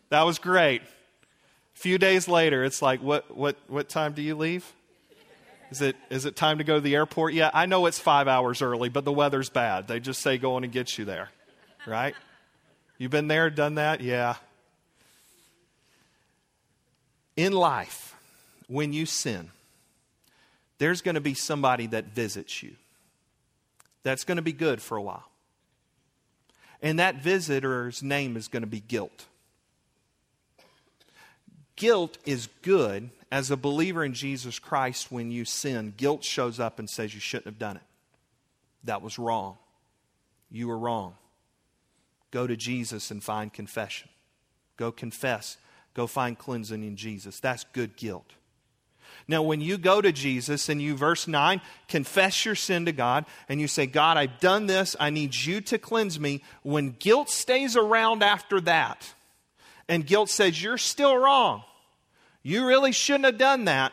That 0.09 0.23
was 0.23 0.39
great. 0.39 0.81
A 0.81 1.79
few 1.79 1.97
days 1.97 2.27
later, 2.27 2.65
it's 2.65 2.81
like, 2.81 3.01
what, 3.01 3.35
what, 3.35 3.55
what 3.67 3.87
time 3.87 4.11
do 4.11 4.21
you 4.21 4.35
leave? 4.35 4.73
Is 5.69 5.81
it, 5.81 5.95
is 6.09 6.25
it 6.25 6.35
time 6.35 6.59
to 6.59 6.63
go 6.63 6.75
to 6.75 6.81
the 6.81 6.95
airport? 6.95 7.33
Yeah, 7.33 7.51
I 7.53 7.65
know 7.65 7.85
it's 7.87 7.99
five 7.99 8.27
hours 8.27 8.61
early, 8.61 8.89
but 8.89 9.03
the 9.03 9.11
weather's 9.11 9.49
bad. 9.49 9.87
They 9.87 9.99
just 9.99 10.21
say 10.21 10.37
go 10.37 10.55
on 10.55 10.63
and 10.63 10.71
get 10.71 10.97
you 10.97 11.05
there, 11.05 11.29
right? 11.85 12.15
You've 12.97 13.11
been 13.11 13.27
there, 13.27 13.49
done 13.49 13.75
that? 13.75 14.01
Yeah. 14.01 14.35
In 17.35 17.51
life, 17.51 18.15
when 18.67 18.93
you 18.93 19.05
sin, 19.05 19.51
there's 20.77 21.01
going 21.01 21.15
to 21.15 21.21
be 21.21 21.33
somebody 21.33 21.87
that 21.87 22.05
visits 22.05 22.63
you. 22.63 22.75
That's 24.03 24.23
going 24.23 24.37
to 24.37 24.41
be 24.41 24.53
good 24.53 24.81
for 24.81 24.95
a 24.95 25.01
while. 25.01 25.29
And 26.81 26.99
that 26.99 27.21
visitor's 27.21 28.01
name 28.01 28.37
is 28.37 28.47
going 28.47 28.61
to 28.61 28.67
be 28.67 28.79
guilt. 28.79 29.25
Guilt 31.75 32.17
is 32.25 32.47
good 32.61 33.09
as 33.31 33.51
a 33.51 33.57
believer 33.57 34.03
in 34.03 34.13
Jesus 34.13 34.59
Christ 34.59 35.11
when 35.11 35.31
you 35.31 35.45
sin. 35.45 35.93
Guilt 35.95 36.23
shows 36.23 36.59
up 36.59 36.79
and 36.79 36.89
says 36.89 37.13
you 37.13 37.19
shouldn't 37.19 37.47
have 37.47 37.59
done 37.59 37.77
it. 37.77 37.83
That 38.83 39.01
was 39.01 39.19
wrong. 39.19 39.57
You 40.49 40.67
were 40.67 40.77
wrong. 40.77 41.15
Go 42.31 42.47
to 42.47 42.55
Jesus 42.55 43.11
and 43.11 43.23
find 43.23 43.51
confession. 43.51 44.09
Go 44.77 44.91
confess. 44.91 45.57
Go 45.93 46.07
find 46.07 46.37
cleansing 46.37 46.83
in 46.83 46.95
Jesus. 46.95 47.39
That's 47.39 47.65
good 47.73 47.95
guilt. 47.95 48.31
Now, 49.27 49.41
when 49.41 49.61
you 49.61 49.77
go 49.77 50.01
to 50.01 50.11
Jesus 50.11 50.69
and 50.69 50.81
you, 50.81 50.95
verse 50.95 51.27
9, 51.27 51.61
confess 51.87 52.45
your 52.45 52.55
sin 52.55 52.85
to 52.85 52.91
God 52.91 53.25
and 53.49 53.59
you 53.59 53.67
say, 53.67 53.85
God, 53.85 54.15
I've 54.15 54.39
done 54.39 54.67
this, 54.67 54.95
I 54.99 55.09
need 55.09 55.35
you 55.35 55.59
to 55.61 55.77
cleanse 55.77 56.19
me, 56.19 56.43
when 56.63 56.91
guilt 56.91 57.29
stays 57.29 57.75
around 57.75 58.23
after 58.23 58.61
that, 58.61 59.13
and 59.89 60.05
guilt 60.05 60.29
says, 60.29 60.61
You're 60.61 60.77
still 60.77 61.15
wrong, 61.15 61.63
you 62.47 62.65
really 62.65 62.93
shouldn't 62.93 63.25
have 63.25 63.37
done 63.37 63.65
that, 63.65 63.91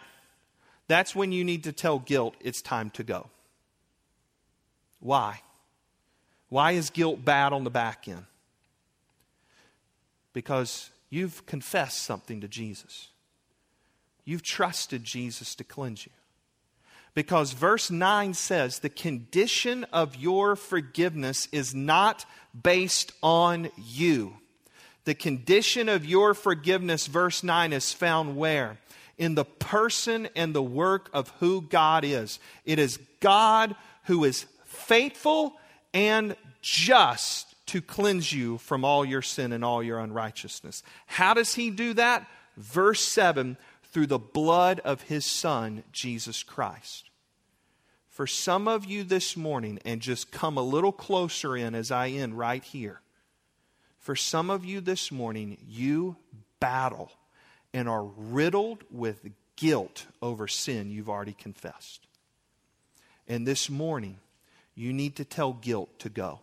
that's 0.87 1.13
when 1.13 1.33
you 1.33 1.43
need 1.43 1.65
to 1.65 1.73
tell 1.73 1.99
guilt 1.99 2.37
it's 2.41 2.63
time 2.63 2.91
to 2.91 3.03
go. 3.03 3.29
Why? 5.01 5.41
Why 6.51 6.73
is 6.73 6.91
guilt 6.91 7.25
bad 7.25 7.53
on 7.53 7.65
the 7.65 7.71
back 7.71 8.07
end? 8.07 8.27
Because 10.33 10.91
you've 11.11 11.45
confessed 11.47 12.03
something 12.03 12.41
to 12.43 12.47
Jesus. 12.47 13.09
You've 14.25 14.45
trusted 14.45 15.03
Jesus 15.03 15.57
to 15.57 15.65
cleanse 15.65 16.07
you. 16.07 16.13
Because 17.13 17.55
verse 17.55 17.91
9 17.91 18.35
says 18.35 18.79
the 18.79 18.89
condition 18.89 19.83
of 19.93 20.15
your 20.15 20.55
forgiveness 20.55 21.49
is 21.51 21.75
not 21.75 22.25
based 22.63 23.11
on 23.21 23.71
you. 23.77 24.37
The 25.05 25.15
condition 25.15 25.89
of 25.89 26.05
your 26.05 26.35
forgiveness, 26.35 27.07
verse 27.07 27.43
9, 27.43 27.73
is 27.73 27.93
found 27.93 28.37
where? 28.37 28.79
In 29.19 29.35
the 29.35 29.45
person 29.45 30.29
and 30.35 30.55
the 30.55 30.63
work 30.63 31.11
of 31.13 31.29
who 31.41 31.63
God 31.63 32.05
is. 32.05 32.39
It 32.65 32.79
is 32.79 32.99
God 33.21 33.77
who 34.05 34.25
is 34.25 34.47
faithful 34.65 35.55
and 35.93 36.37
just 36.63 37.55
to 37.67 37.81
cleanse 37.81 38.33
you 38.33 38.59
from 38.59 38.85
all 38.85 39.05
your 39.05 39.23
sin 39.23 39.53
and 39.53 39.65
all 39.65 39.83
your 39.83 39.99
unrighteousness. 40.01 40.83
How 41.07 41.35
does 41.35 41.55
He 41.55 41.71
do 41.71 41.95
that? 41.95 42.27
Verse 42.57 43.01
7 43.01 43.57
through 43.95 44.07
the 44.09 44.19
blood 44.19 44.81
of 44.81 45.03
his 45.03 45.25
Son, 45.25 45.85
Jesus 45.93 46.43
Christ. 46.43 47.11
For 48.11 48.27
some 48.27 48.67
of 48.67 48.85
you 48.85 49.05
this 49.05 49.37
morning, 49.37 49.79
and 49.85 50.01
just 50.01 50.33
come 50.33 50.59
a 50.59 50.63
little 50.63 50.91
closer 50.91 51.57
in 51.57 51.77
as 51.77 51.93
I 51.93 52.09
end 52.09 52.37
right 52.37 52.63
here. 52.63 53.01
For 54.05 54.15
some 54.15 54.51
of 54.51 54.67
you 54.67 54.83
this 54.83 55.11
morning, 55.11 55.57
you 55.67 56.17
battle 56.61 57.11
and 57.73 57.89
are 57.89 58.05
riddled 58.05 58.85
with 58.91 59.31
guilt 59.57 60.05
over 60.21 60.47
sin 60.47 60.91
you've 60.91 61.09
already 61.09 61.33
confessed. 61.33 62.07
And 63.27 63.47
this 63.47 63.71
morning, 63.71 64.19
you 64.75 64.93
need 64.93 65.17
to 65.17 65.25
tell 65.25 65.55
guilt 65.55 65.99
to 66.01 66.11
go. 66.11 66.41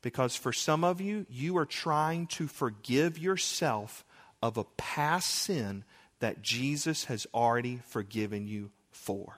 Because 0.00 0.34
for 0.34 0.54
some 0.54 0.84
of 0.84 1.02
you, 1.02 1.26
you 1.28 1.58
are 1.58 1.66
trying 1.66 2.28
to 2.28 2.46
forgive 2.46 3.18
yourself 3.18 4.02
of 4.40 4.56
a 4.56 4.64
past 4.78 5.28
sin 5.28 5.84
that 6.20 6.40
Jesus 6.40 7.04
has 7.04 7.26
already 7.34 7.82
forgiven 7.88 8.48
you 8.48 8.70
for. 8.90 9.36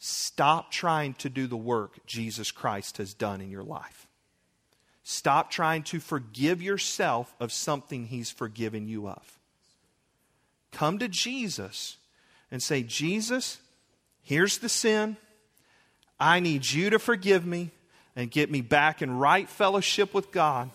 Stop 0.00 0.72
trying 0.72 1.14
to 1.14 1.28
do 1.28 1.46
the 1.46 1.56
work 1.56 2.04
Jesus 2.04 2.50
Christ 2.50 2.96
has 2.96 3.14
done 3.14 3.40
in 3.40 3.52
your 3.52 3.62
life. 3.62 4.08
Stop 5.04 5.50
trying 5.50 5.82
to 5.84 6.00
forgive 6.00 6.62
yourself 6.62 7.34
of 7.38 7.52
something 7.52 8.06
He's 8.06 8.30
forgiven 8.30 8.88
you 8.88 9.06
of. 9.08 9.38
Come 10.72 10.98
to 10.98 11.08
Jesus 11.08 11.98
and 12.50 12.62
say, 12.62 12.82
Jesus, 12.82 13.58
here's 14.22 14.58
the 14.58 14.68
sin. 14.70 15.18
I 16.18 16.40
need 16.40 16.68
you 16.68 16.90
to 16.90 16.98
forgive 16.98 17.44
me 17.44 17.70
and 18.16 18.30
get 18.30 18.50
me 18.50 18.62
back 18.62 19.02
in 19.02 19.18
right 19.18 19.48
fellowship 19.48 20.14
with 20.14 20.32
God. 20.32 20.70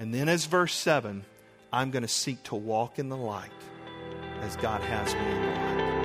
And 0.00 0.12
then, 0.12 0.28
as 0.28 0.46
verse 0.46 0.74
7, 0.74 1.24
I'm 1.72 1.90
going 1.92 2.02
to 2.02 2.08
seek 2.08 2.42
to 2.44 2.56
walk 2.56 2.98
in 2.98 3.08
the 3.08 3.16
light 3.16 3.50
as 4.40 4.56
God 4.56 4.80
has 4.80 5.14
me 5.14 5.20
in 5.20 5.42
the 5.42 5.48
light. 5.48 6.03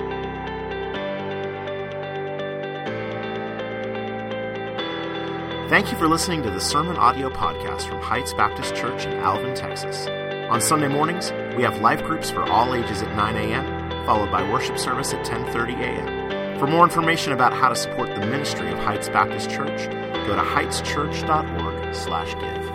Thank 5.70 5.90
you 5.92 5.98
for 5.98 6.08
listening 6.08 6.42
to 6.42 6.50
the 6.50 6.60
Sermon 6.60 6.96
Audio 6.96 7.30
Podcast 7.30 7.88
from 7.88 8.02
Heights 8.02 8.34
Baptist 8.34 8.74
Church 8.74 9.06
in 9.06 9.12
Alvin, 9.18 9.54
Texas. 9.54 10.08
On 10.50 10.60
Sunday 10.60 10.88
mornings, 10.88 11.30
we 11.56 11.62
have 11.62 11.80
life 11.80 12.02
groups 12.02 12.28
for 12.28 12.42
all 12.42 12.74
ages 12.74 13.02
at 13.02 13.14
9 13.14 13.36
a.m., 13.36 14.04
followed 14.04 14.32
by 14.32 14.42
worship 14.50 14.78
service 14.78 15.14
at 15.14 15.24
10:30 15.24 15.78
a.m. 15.78 16.58
For 16.58 16.66
more 16.66 16.82
information 16.82 17.32
about 17.32 17.52
how 17.52 17.68
to 17.68 17.76
support 17.76 18.12
the 18.12 18.26
ministry 18.26 18.72
of 18.72 18.80
Heights 18.80 19.08
Baptist 19.10 19.48
Church, 19.48 19.86
go 20.26 20.34
to 20.34 20.42
heightschurch.org/give. 20.42 22.69